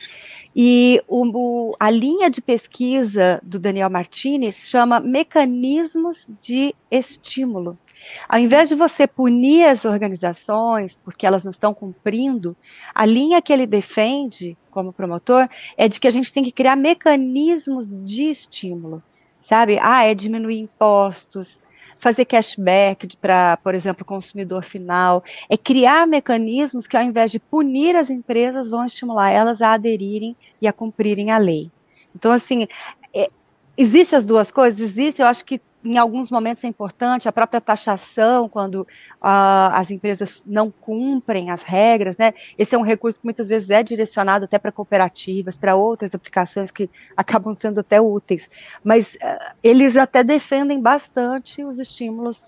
E 0.59 1.03
o, 1.07 1.27
o, 1.27 1.77
a 1.79 1.91
linha 1.91 2.31
de 2.31 2.41
pesquisa 2.41 3.39
do 3.43 3.59
Daniel 3.59 3.91
Martinez 3.91 4.55
chama 4.55 4.99
Mecanismos 4.99 6.27
de 6.41 6.75
Estímulo. 6.91 7.79
Ao 8.27 8.39
invés 8.39 8.71
de 8.71 8.75
você 8.75 9.07
punir 9.07 9.65
as 9.67 9.85
organizações 9.85 10.97
porque 11.05 11.27
elas 11.27 11.45
não 11.45 11.51
estão 11.51 11.75
cumprindo, 11.75 12.57
a 12.95 13.05
linha 13.05 13.43
que 13.43 13.53
ele 13.53 13.67
defende 13.67 14.57
como 14.71 14.93
promotor 14.93 15.49
é 15.77 15.89
de 15.89 16.01
que 16.01 16.07
a 16.07 16.11
gente 16.11 16.33
tem 16.33 16.43
que 16.43 16.53
criar 16.53 16.77
mecanismos 16.77 17.89
de 18.07 18.25
estímulo, 18.25 19.03
sabe? 19.43 19.79
Ah, 19.81 20.05
é 20.05 20.15
diminuir 20.15 20.59
impostos, 20.59 21.59
fazer 21.99 22.25
cashback 22.25 23.17
para, 23.17 23.57
por 23.59 23.75
exemplo, 23.75 24.03
o 24.03 24.07
consumidor 24.07 24.65
final, 24.65 25.25
é 25.49 25.57
criar 25.57 26.07
mecanismos 26.07 26.87
que, 26.87 26.97
ao 26.97 27.03
invés 27.03 27.31
de 27.31 27.39
punir 27.39 27.97
as 27.97 28.11
empresas, 28.11 28.69
vão 28.69 28.85
estimular 28.85 29.31
elas 29.31 29.63
a 29.63 29.73
aderirem 29.73 30.37
e 30.61 30.67
a 30.69 30.73
cumprirem 30.73 31.31
a 31.31 31.39
lei. 31.39 31.71
Então, 32.15 32.33
assim, 32.33 32.67
é, 33.15 33.31
Existem 33.77 34.17
as 34.17 34.25
duas 34.25 34.51
coisas? 34.51 34.81
Existe, 34.81 35.21
eu 35.21 35.27
acho 35.27 35.45
que 35.45 35.61
em 35.87 35.97
alguns 35.99 36.31
momentos 36.31 36.65
é 36.65 36.67
importante, 36.67 37.29
a 37.29 37.33
própria 37.33 37.61
taxação, 37.61 38.49
quando 38.49 38.83
uh, 38.83 39.73
as 39.73 39.91
empresas 39.91 40.43
não 40.45 40.71
cumprem 40.71 41.51
as 41.51 41.63
regras, 41.63 42.17
né? 42.17 42.35
Esse 42.59 42.75
é 42.75 42.79
um 42.79 42.83
recurso 42.83 43.21
que 43.21 43.27
muitas 43.27 43.49
vezes 43.49 43.71
é 43.71 43.83
direcionado 43.83 44.45
até 44.45 44.59
para 44.59 44.73
cooperativas, 44.73 45.57
para 45.57 45.77
outras 45.77 46.15
aplicações 46.15 46.71
que 46.71 46.91
acabam 47.17 47.55
sendo 47.55 47.81
até 47.81 48.01
úteis. 48.01 48.49
Mas 48.83 49.15
uh, 49.15 49.55
eles 49.63 49.97
até 49.97 50.25
defendem 50.25 50.81
bastante 50.81 51.65
os 51.65 51.79
estímulos 51.79 52.43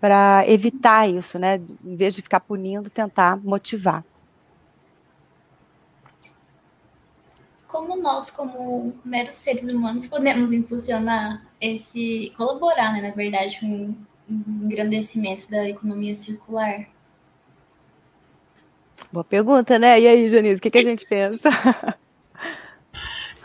para 0.00 0.44
evitar 0.48 1.08
isso, 1.08 1.38
né? 1.38 1.60
Em 1.84 1.96
vez 1.96 2.14
de 2.14 2.22
ficar 2.22 2.40
punindo, 2.40 2.88
tentar 2.88 3.36
motivar. 3.36 4.04
Como 7.78 7.96
nós, 7.96 8.28
como 8.28 8.92
meros 9.04 9.36
seres 9.36 9.68
humanos, 9.68 10.08
podemos 10.08 10.52
impulsionar 10.52 11.46
esse, 11.60 12.32
colaborar, 12.36 12.92
né, 12.92 13.00
na 13.00 13.14
verdade, 13.14 13.60
com 13.60 13.94
o 14.28 14.64
engrandecimento 14.64 15.48
da 15.48 15.68
economia 15.68 16.12
circular? 16.12 16.88
Boa 19.12 19.22
pergunta, 19.22 19.78
né? 19.78 20.00
E 20.00 20.08
aí, 20.08 20.28
Janice, 20.28 20.56
o 20.56 20.60
que, 20.60 20.72
que 20.72 20.78
a 20.78 20.82
gente 20.82 21.06
pensa? 21.06 21.48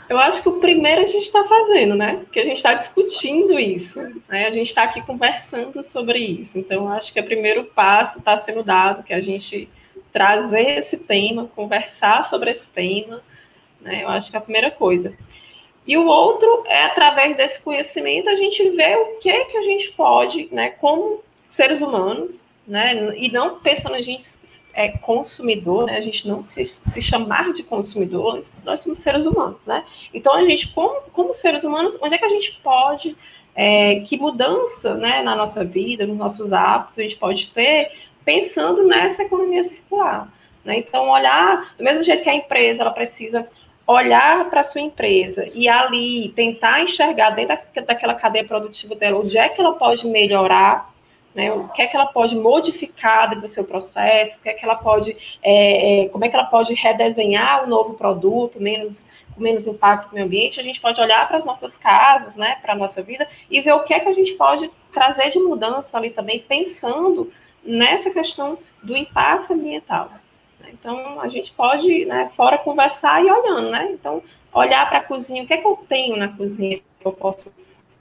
Eu 0.09 0.17
acho 0.17 0.41
que 0.41 0.49
o 0.49 0.59
primeiro 0.59 1.01
a 1.01 1.05
gente 1.05 1.25
está 1.25 1.43
fazendo, 1.43 1.95
né? 1.95 2.17
Porque 2.23 2.39
a 2.39 2.45
gente 2.45 2.57
está 2.57 2.73
discutindo 2.73 3.57
isso, 3.59 4.01
né? 4.27 4.47
A 4.47 4.51
gente 4.51 4.67
está 4.67 4.83
aqui 4.83 5.01
conversando 5.03 5.83
sobre 5.83 6.19
isso. 6.19 6.57
Então, 6.57 6.87
acho 6.91 7.13
que 7.13 7.19
o 7.19 7.23
primeiro 7.23 7.65
passo 7.65 8.17
está 8.17 8.35
sendo 8.37 8.63
dado, 8.63 9.03
que 9.03 9.13
é 9.13 9.15
a 9.15 9.21
gente 9.21 9.69
trazer 10.11 10.79
esse 10.79 10.97
tema, 10.97 11.49
conversar 11.55 12.25
sobre 12.25 12.51
esse 12.51 12.67
tema, 12.67 13.21
né? 13.83 14.03
Eu 14.03 14.09
acho 14.09 14.31
que 14.31 14.35
é 14.35 14.39
a 14.39 14.41
primeira 14.41 14.71
coisa. 14.71 15.15
E 15.85 15.97
o 15.97 16.05
outro 16.05 16.63
é, 16.65 16.85
através 16.85 17.35
desse 17.35 17.61
conhecimento, 17.61 18.29
a 18.29 18.35
gente 18.35 18.69
vê 18.71 18.95
o 18.95 19.17
que 19.19 19.29
é 19.29 19.45
que 19.45 19.57
a 19.57 19.63
gente 19.63 19.91
pode, 19.91 20.47
né, 20.51 20.69
como 20.69 21.21
seres 21.45 21.81
humanos, 21.81 22.47
né, 22.65 23.13
e 23.17 23.29
não 23.29 23.59
pensando 23.59 23.95
a 23.95 24.01
gente 24.01 24.23
é 24.73 24.87
consumidor, 24.97 25.87
né, 25.87 25.97
a 25.97 26.01
gente 26.01 26.27
não 26.27 26.41
se, 26.41 26.63
se 26.63 27.01
chamar 27.01 27.51
de 27.51 27.63
consumidor, 27.63 28.39
nós 28.63 28.79
somos 28.79 28.99
seres 28.99 29.25
humanos, 29.25 29.67
né? 29.67 29.83
Então, 30.13 30.33
a 30.33 30.47
gente, 30.47 30.69
como, 30.69 31.01
como 31.11 31.33
seres 31.33 31.63
humanos, 31.63 31.97
onde 32.01 32.15
é 32.15 32.17
que 32.17 32.25
a 32.25 32.29
gente 32.29 32.59
pode, 32.63 33.15
é, 33.53 33.99
que 33.99 34.17
mudança, 34.17 34.95
né, 34.95 35.21
na 35.21 35.35
nossa 35.35 35.63
vida, 35.63 36.07
nos 36.07 36.17
nossos 36.17 36.53
hábitos, 36.53 36.97
a 36.97 37.01
gente 37.03 37.17
pode 37.17 37.49
ter, 37.49 37.91
pensando 38.23 38.87
nessa 38.87 39.23
economia 39.23 39.61
circular, 39.63 40.31
né? 40.63 40.77
Então, 40.77 41.09
olhar, 41.09 41.75
do 41.77 41.83
mesmo 41.83 42.01
jeito 42.01 42.23
que 42.23 42.29
a 42.29 42.35
empresa, 42.35 42.81
ela 42.81 42.91
precisa 42.91 43.47
olhar 43.85 44.49
para 44.49 44.61
a 44.61 44.63
sua 44.63 44.81
empresa 44.81 45.49
e 45.53 45.67
ali 45.67 46.29
tentar 46.35 46.81
enxergar 46.81 47.31
dentro 47.31 47.57
daquela 47.85 48.15
cadeia 48.15 48.45
produtiva 48.45 48.95
dela 48.95 49.19
onde 49.19 49.37
é 49.37 49.49
que 49.49 49.59
ela 49.59 49.73
pode 49.73 50.07
melhorar, 50.07 50.91
né, 51.35 51.51
o 51.51 51.67
que 51.69 51.81
é 51.81 51.87
que 51.87 51.95
ela 51.95 52.05
pode 52.05 52.35
modificar 52.35 53.27
dentro 53.27 53.41
do 53.41 53.47
seu 53.47 53.65
processo, 53.65 54.37
o 54.37 54.41
que 54.41 54.49
é 54.49 54.53
que 54.53 54.63
ela 54.63 54.75
pode, 54.75 55.17
é, 55.41 56.03
é, 56.03 56.09
como 56.09 56.23
é 56.23 56.29
que 56.29 56.35
ela 56.35 56.45
pode 56.45 56.73
redesenhar 56.73 57.63
o 57.63 57.65
um 57.65 57.69
novo 57.69 57.95
produto, 57.95 58.61
menos 58.61 59.07
com 59.33 59.41
menos 59.41 59.65
impacto 59.65 60.09
no 60.09 60.13
meio 60.13 60.27
ambiente, 60.27 60.59
a 60.59 60.63
gente 60.63 60.79
pode 60.79 61.01
olhar 61.01 61.27
para 61.27 61.37
as 61.37 61.45
nossas 61.45 61.75
casas, 61.75 62.35
né, 62.35 62.57
para 62.61 62.73
a 62.73 62.75
nossa 62.75 63.01
vida 63.01 63.27
e 63.49 63.59
ver 63.59 63.73
o 63.73 63.83
que 63.83 63.93
é 63.93 63.99
que 63.99 64.07
a 64.07 64.13
gente 64.13 64.33
pode 64.33 64.69
trazer 64.91 65.29
de 65.29 65.39
mudança 65.39 65.97
ali 65.97 66.11
também, 66.11 66.39
pensando 66.39 67.33
nessa 67.63 68.11
questão 68.11 68.57
do 68.83 68.95
impacto 68.95 69.53
ambiental. 69.53 70.11
Então, 70.71 71.19
a 71.19 71.27
gente 71.27 71.51
pode, 71.51 72.05
né, 72.05 72.29
fora 72.29 72.57
conversar 72.57 73.23
e 73.23 73.31
olhando, 73.31 73.69
né? 73.69 73.91
Então, 73.91 74.21
olhar 74.53 74.87
para 74.89 74.99
a 74.99 75.03
cozinha, 75.03 75.43
o 75.43 75.47
que 75.47 75.53
é 75.53 75.57
que 75.57 75.67
eu 75.67 75.77
tenho 75.87 76.17
na 76.17 76.27
cozinha 76.27 76.79
que 76.99 77.05
eu 77.05 77.11
posso 77.11 77.51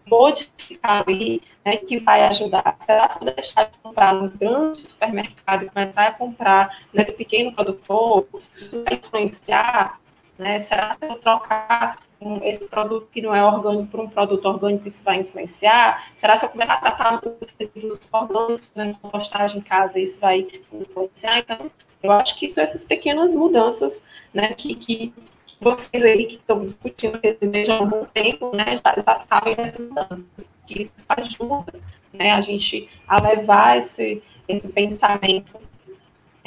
modificar 0.07 1.05
ali, 1.07 1.43
né, 1.65 1.77
que 1.77 1.99
vai 1.99 2.25
ajudar. 2.27 2.77
Será 2.79 3.09
que 3.09 3.23
eu 3.23 3.35
deixar 3.35 3.65
de 3.65 3.79
comprar 3.79 4.15
no 4.15 4.29
grande 4.31 4.87
supermercado 4.87 5.65
e 5.65 5.71
começar 5.71 6.07
a 6.07 6.13
comprar 6.13 6.79
né, 6.93 7.05
do 7.05 7.13
pequeno 7.13 7.53
produtor, 7.53 8.27
isso 8.55 8.85
vai 8.85 8.95
influenciar? 8.95 10.01
Né? 10.39 10.59
Será 10.61 10.89
que 10.89 11.07
se 11.07 11.13
eu 11.13 11.17
trocar 11.17 11.99
um, 12.21 12.43
esse 12.45 12.69
produto 12.69 13.09
que 13.13 13.23
não 13.23 13.35
é 13.35 13.45
orgânico 13.45 13.91
por 13.91 14.01
um 14.01 14.09
produto 14.09 14.45
orgânico, 14.47 14.87
isso 14.87 15.03
vai 15.05 15.21
influenciar? 15.21 16.09
Será 16.15 16.35
que 16.35 16.41
se 16.41 16.47
eu 16.47 16.51
começar 16.51 16.75
a 16.75 16.81
tratar 16.81 17.21
os 17.25 17.55
resíduos 17.59 18.09
orgânicos, 18.13 18.67
fazendo 18.75 18.99
compostagem 18.99 19.59
em 19.59 19.63
casa, 19.63 19.99
isso 19.99 20.21
vai 20.21 20.47
influenciar? 20.73 21.39
Então, 21.39 21.71
eu 22.03 22.13
acho 22.13 22.39
que 22.39 22.49
são 22.49 22.65
essas 22.65 22.85
pequenas 22.85 23.35
mudanças, 23.35 24.05
né, 24.33 24.55
que, 24.55 24.75
que 24.75 25.15
vocês 25.61 26.05
aí 26.05 26.27
que 26.27 26.37
estão 26.37 26.65
discutindo 26.65 27.21
desde 27.41 27.71
há 27.71 27.77
algum 27.77 28.05
tempo, 28.07 28.55
né, 28.55 28.77
já, 28.77 28.95
já 28.97 29.15
sabem 29.21 29.55
dessas 29.55 29.89
mudanças, 29.89 30.27
que 30.67 30.83
isso 30.83 30.93
ajuda, 31.09 31.75
né, 32.13 32.33
a 32.33 32.41
gente 32.41 32.89
a 33.07 33.21
levar 33.21 33.79
esse, 33.79 34.23
esse 34.49 34.69
pensamento, 34.69 35.61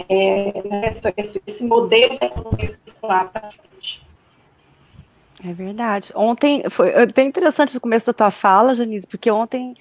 é, 0.10 0.62
nessa, 0.68 1.14
esse, 1.16 1.42
esse 1.48 1.64
modelo 1.64 2.20
de 2.20 2.26
economia 2.26 2.70
circular 2.70 3.32
para 3.32 3.50
frente. 3.52 4.06
É 5.44 5.54
verdade. 5.54 6.12
Ontem 6.16 6.64
foi 6.70 6.94
até 6.94 7.24
interessante 7.24 7.78
o 7.78 7.82
começo 7.82 8.06
da 8.06 8.14
tua 8.14 8.32
fala, 8.32 8.74
Janice, 8.74 9.08
porque 9.08 9.30
ontem 9.30 9.76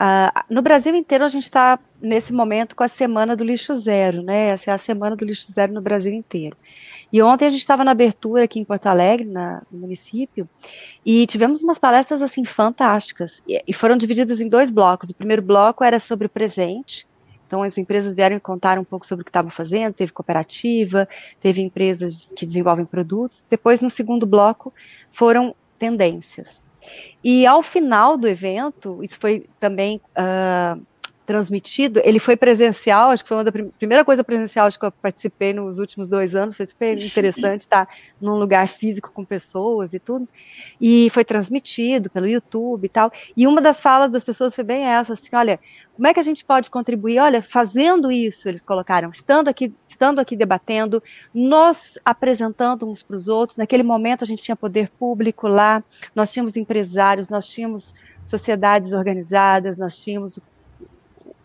Uh, 0.00 0.52
no 0.52 0.62
Brasil 0.62 0.94
inteiro, 0.96 1.24
a 1.24 1.28
gente 1.28 1.44
está, 1.44 1.78
nesse 2.00 2.32
momento, 2.32 2.74
com 2.74 2.82
a 2.82 2.88
Semana 2.88 3.36
do 3.36 3.44
Lixo 3.44 3.78
Zero, 3.78 4.22
né? 4.22 4.48
Essa 4.48 4.72
é 4.72 4.74
a 4.74 4.78
Semana 4.78 5.14
do 5.14 5.24
Lixo 5.24 5.52
Zero 5.52 5.72
no 5.72 5.80
Brasil 5.80 6.12
inteiro. 6.12 6.56
E 7.12 7.22
ontem 7.22 7.46
a 7.46 7.50
gente 7.50 7.60
estava 7.60 7.84
na 7.84 7.92
abertura 7.92 8.44
aqui 8.44 8.58
em 8.58 8.64
Porto 8.64 8.86
Alegre, 8.86 9.26
na, 9.26 9.62
no 9.70 9.78
município, 9.78 10.48
e 11.06 11.26
tivemos 11.26 11.62
umas 11.62 11.78
palestras, 11.78 12.20
assim, 12.20 12.44
fantásticas. 12.44 13.40
E, 13.46 13.62
e 13.66 13.72
foram 13.72 13.96
divididas 13.96 14.40
em 14.40 14.48
dois 14.48 14.70
blocos. 14.70 15.10
O 15.10 15.14
primeiro 15.14 15.42
bloco 15.42 15.84
era 15.84 16.00
sobre 16.00 16.26
o 16.26 16.30
presente, 16.30 17.06
então, 17.52 17.62
as 17.62 17.76
empresas 17.76 18.14
vieram 18.14 18.40
contar 18.40 18.78
um 18.78 18.84
pouco 18.84 19.06
sobre 19.06 19.20
o 19.20 19.24
que 19.26 19.28
estavam 19.28 19.50
fazendo, 19.50 19.92
teve 19.92 20.10
cooperativa, 20.10 21.06
teve 21.38 21.60
empresas 21.60 22.30
que 22.34 22.46
desenvolvem 22.46 22.86
produtos. 22.86 23.46
Depois, 23.50 23.78
no 23.82 23.90
segundo 23.90 24.24
bloco, 24.24 24.72
foram 25.12 25.54
tendências. 25.78 26.62
E 27.22 27.46
ao 27.46 27.62
final 27.62 28.16
do 28.16 28.28
evento, 28.28 29.02
isso 29.02 29.18
foi 29.18 29.46
também 29.60 30.00
uh, 30.18 30.80
transmitido, 31.24 32.00
ele 32.04 32.18
foi 32.18 32.36
presencial, 32.36 33.10
acho 33.10 33.22
que 33.22 33.28
foi 33.28 33.36
uma 33.36 33.44
da 33.44 33.52
prim 33.52 33.70
primeira 33.78 34.04
coisa 34.04 34.24
presencial 34.24 34.66
acho 34.66 34.78
que 34.78 34.84
eu 34.84 34.90
participei 34.90 35.52
nos 35.52 35.78
últimos 35.78 36.08
dois 36.08 36.34
anos, 36.34 36.56
foi 36.56 36.66
super 36.66 36.98
interessante 37.00 37.60
estar 37.60 37.88
num 38.20 38.36
lugar 38.36 38.66
físico 38.68 39.10
com 39.12 39.24
pessoas 39.24 39.92
e 39.92 39.98
tudo, 39.98 40.28
e 40.80 41.08
foi 41.10 41.24
transmitido 41.24 42.10
pelo 42.10 42.26
YouTube 42.26 42.84
e 42.84 42.88
tal, 42.88 43.12
e 43.36 43.46
uma 43.46 43.60
das 43.60 43.80
falas 43.80 44.10
das 44.10 44.24
pessoas 44.24 44.54
foi 44.54 44.64
bem 44.64 44.84
essa, 44.84 45.12
assim, 45.12 45.34
olha, 45.34 45.60
como 45.94 46.06
é 46.06 46.14
que 46.14 46.20
a 46.20 46.24
gente 46.24 46.44
pode 46.44 46.70
contribuir? 46.70 47.18
Olha, 47.18 47.40
fazendo 47.40 48.10
isso, 48.10 48.48
eles 48.48 48.62
colocaram, 48.62 49.10
estando 49.10 49.48
aqui, 49.48 49.72
estando 49.88 50.18
aqui 50.18 50.34
debatendo, 50.34 51.02
nos 51.32 51.98
apresentando 52.04 52.88
uns 52.88 53.02
para 53.02 53.16
os 53.16 53.28
outros, 53.28 53.56
naquele 53.56 53.82
momento 53.82 54.24
a 54.24 54.26
gente 54.26 54.42
tinha 54.42 54.56
poder 54.56 54.90
público 54.98 55.46
lá, 55.46 55.84
nós 56.14 56.32
tínhamos 56.32 56.56
empresários, 56.56 57.28
nós 57.28 57.46
tínhamos 57.46 57.94
sociedades 58.24 58.92
organizadas, 58.92 59.76
nós 59.76 59.96
tínhamos 59.96 60.38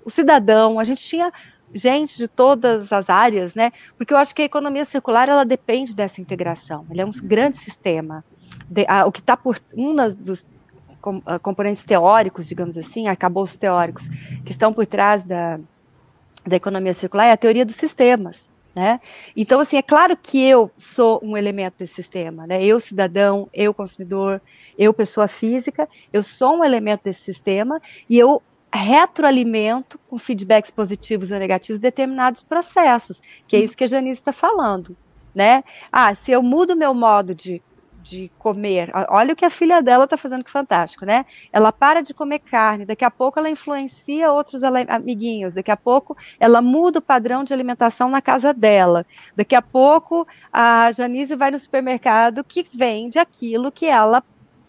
o 0.08 0.10
cidadão, 0.10 0.80
a 0.80 0.86
gente 0.86 1.04
tinha 1.04 1.34
gente 1.74 2.18
de 2.18 2.30
todas 2.30 2.94
as 2.94 3.10
áreas, 3.10 3.54
né? 3.54 3.74
Porque 3.98 4.14
eu 4.14 4.18
acho 4.18 4.34
que 4.34 4.42
a 4.42 4.46
economia 4.46 4.86
circular 4.86 5.28
ela 5.28 5.44
depende 5.44 5.94
dessa 5.94 6.22
integração. 6.22 6.86
Ele 6.90 7.02
é 7.02 7.06
um 7.06 7.12
grande 7.12 7.58
sistema. 7.58 8.24
De, 8.70 8.86
a, 8.88 9.06
o 9.06 9.12
que 9.12 9.20
está 9.20 9.36
por 9.36 9.60
um 9.76 9.94
dos 9.94 10.46
com, 11.02 11.22
a, 11.26 11.38
componentes 11.38 11.84
teóricos, 11.84 12.48
digamos 12.48 12.78
assim, 12.78 13.10
arcabouços 13.10 13.58
teóricos 13.58 14.08
que 14.46 14.52
estão 14.52 14.72
por 14.72 14.86
trás 14.86 15.26
da, 15.26 15.60
da 16.46 16.56
economia 16.56 16.94
circular 16.94 17.26
é 17.26 17.34
a 17.34 17.38
teoria 17.38 17.66
dos 17.66 17.76
sistemas. 17.76 18.48
Né? 18.74 19.02
Então, 19.36 19.60
assim, 19.60 19.76
é 19.76 19.82
claro 19.82 20.16
que 20.16 20.42
eu 20.42 20.72
sou 20.78 21.20
um 21.22 21.36
elemento 21.36 21.80
desse 21.80 21.96
sistema, 21.96 22.48
né? 22.48 22.64
Eu, 22.64 22.80
cidadão, 22.80 23.50
eu, 23.52 23.74
consumidor, 23.74 24.40
eu, 24.78 24.94
pessoa 24.94 25.28
física, 25.28 25.90
eu 26.14 26.24
sou 26.24 26.60
um 26.60 26.64
elemento 26.64 27.04
desse 27.04 27.22
sistema 27.22 27.82
e 28.08 28.18
eu 28.18 28.42
retroalimento 28.78 30.00
com 30.10 30.18
feedbacks 30.18 30.72
positivos 30.72 31.32
ou 31.32 31.40
negativos 31.40 31.80
determinados 31.80 32.44
processos, 32.44 33.22
que 33.48 33.56
é 33.56 33.60
isso 33.60 33.76
que 33.76 33.84
a 33.84 33.88
Janice 33.88 34.22
está 34.22 34.32
falando, 34.32 34.96
né? 35.34 35.64
Ah, 35.92 36.16
se 36.16 36.32
eu 36.32 36.42
mudo 36.42 36.76
meu 36.76 36.94
modo 36.94 37.34
de, 37.36 37.62
de 38.02 38.32
comer, 38.38 38.92
olha 39.10 39.34
o 39.34 39.36
que 39.36 39.46
a 39.46 39.50
filha 39.50 39.82
dela 39.82 40.06
está 40.06 40.16
fazendo 40.16 40.44
que 40.44 40.52
fantástico, 40.52 41.06
né? 41.06 41.26
Ela 41.52 41.72
para 41.72 42.02
de 42.02 42.14
comer 42.14 42.40
carne, 42.40 42.86
daqui 42.86 43.04
a 43.04 43.12
pouco 43.12 43.40
ela 43.40 43.50
influencia 43.50 44.32
outros 44.32 44.62
amiguinhos, 44.64 45.56
daqui 45.56 45.72
a 45.72 45.78
pouco 45.78 46.16
ela 46.40 46.62
muda 46.62 47.00
o 47.00 47.02
padrão 47.02 47.44
de 47.44 47.54
alimentação 47.54 48.10
na 48.10 48.22
casa 48.22 48.54
dela, 48.54 49.06
daqui 49.36 49.56
a 49.56 49.62
pouco 49.62 50.28
a 50.54 50.92
Janice 50.92 51.36
vai 51.36 51.52
no 51.52 51.60
supermercado 51.60 52.44
que 52.44 52.66
vende 52.74 53.20
aquilo 53.20 53.72
que 53.72 53.86
ela 53.86 54.24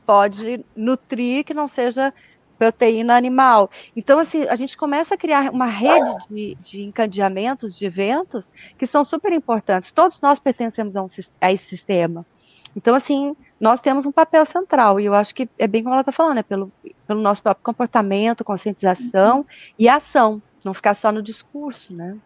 pode 0.09 0.65
nutrir 0.75 1.45
que 1.45 1.53
não 1.53 1.69
seja 1.69 2.15
proteína 2.59 3.17
animal. 3.17 3.71
Então, 3.97 4.19
assim, 4.19 4.43
a 4.49 4.57
gente 4.57 4.77
começa 4.77 5.15
a 5.15 5.19
criar 5.19 5.51
uma 5.53 5.67
rede 5.67 6.27
de, 6.29 6.59
de 6.61 6.83
encadeamentos, 6.83 7.77
de 7.77 7.87
eventos, 7.87 8.51
que 8.77 8.87
são 8.87 9.05
super 9.05 9.33
importantes. 9.33 9.93
Todos 9.93 10.21
nós 10.21 10.39
pertencemos 10.39 10.97
a, 10.97 11.03
um, 11.03 11.07
a 11.41 11.53
esse 11.53 11.65
sistema. 11.65 12.27
Então, 12.77 12.95
assim, 12.95 13.35
nós 13.59 13.81
temos 13.81 14.05
um 14.05 14.13
papel 14.13 14.45
central, 14.45 15.01
e 15.01 15.07
eu 15.07 15.15
acho 15.15 15.35
que 15.35 15.49
é 15.59 15.67
bem 15.67 15.83
como 15.83 15.95
ela 15.95 16.03
está 16.03 16.13
falando, 16.13 16.39
é 16.39 16.43
pelo, 16.43 16.71
pelo 17.07 17.21
nosso 17.21 17.43
próprio 17.43 17.65
comportamento, 17.65 18.45
conscientização 18.45 19.39
uhum. 19.39 19.45
e 19.79 19.89
ação, 19.89 20.43
não 20.63 20.75
ficar 20.75 20.95
só 20.95 21.11
no 21.11 21.23
discurso, 21.23 21.95
né? 21.95 22.17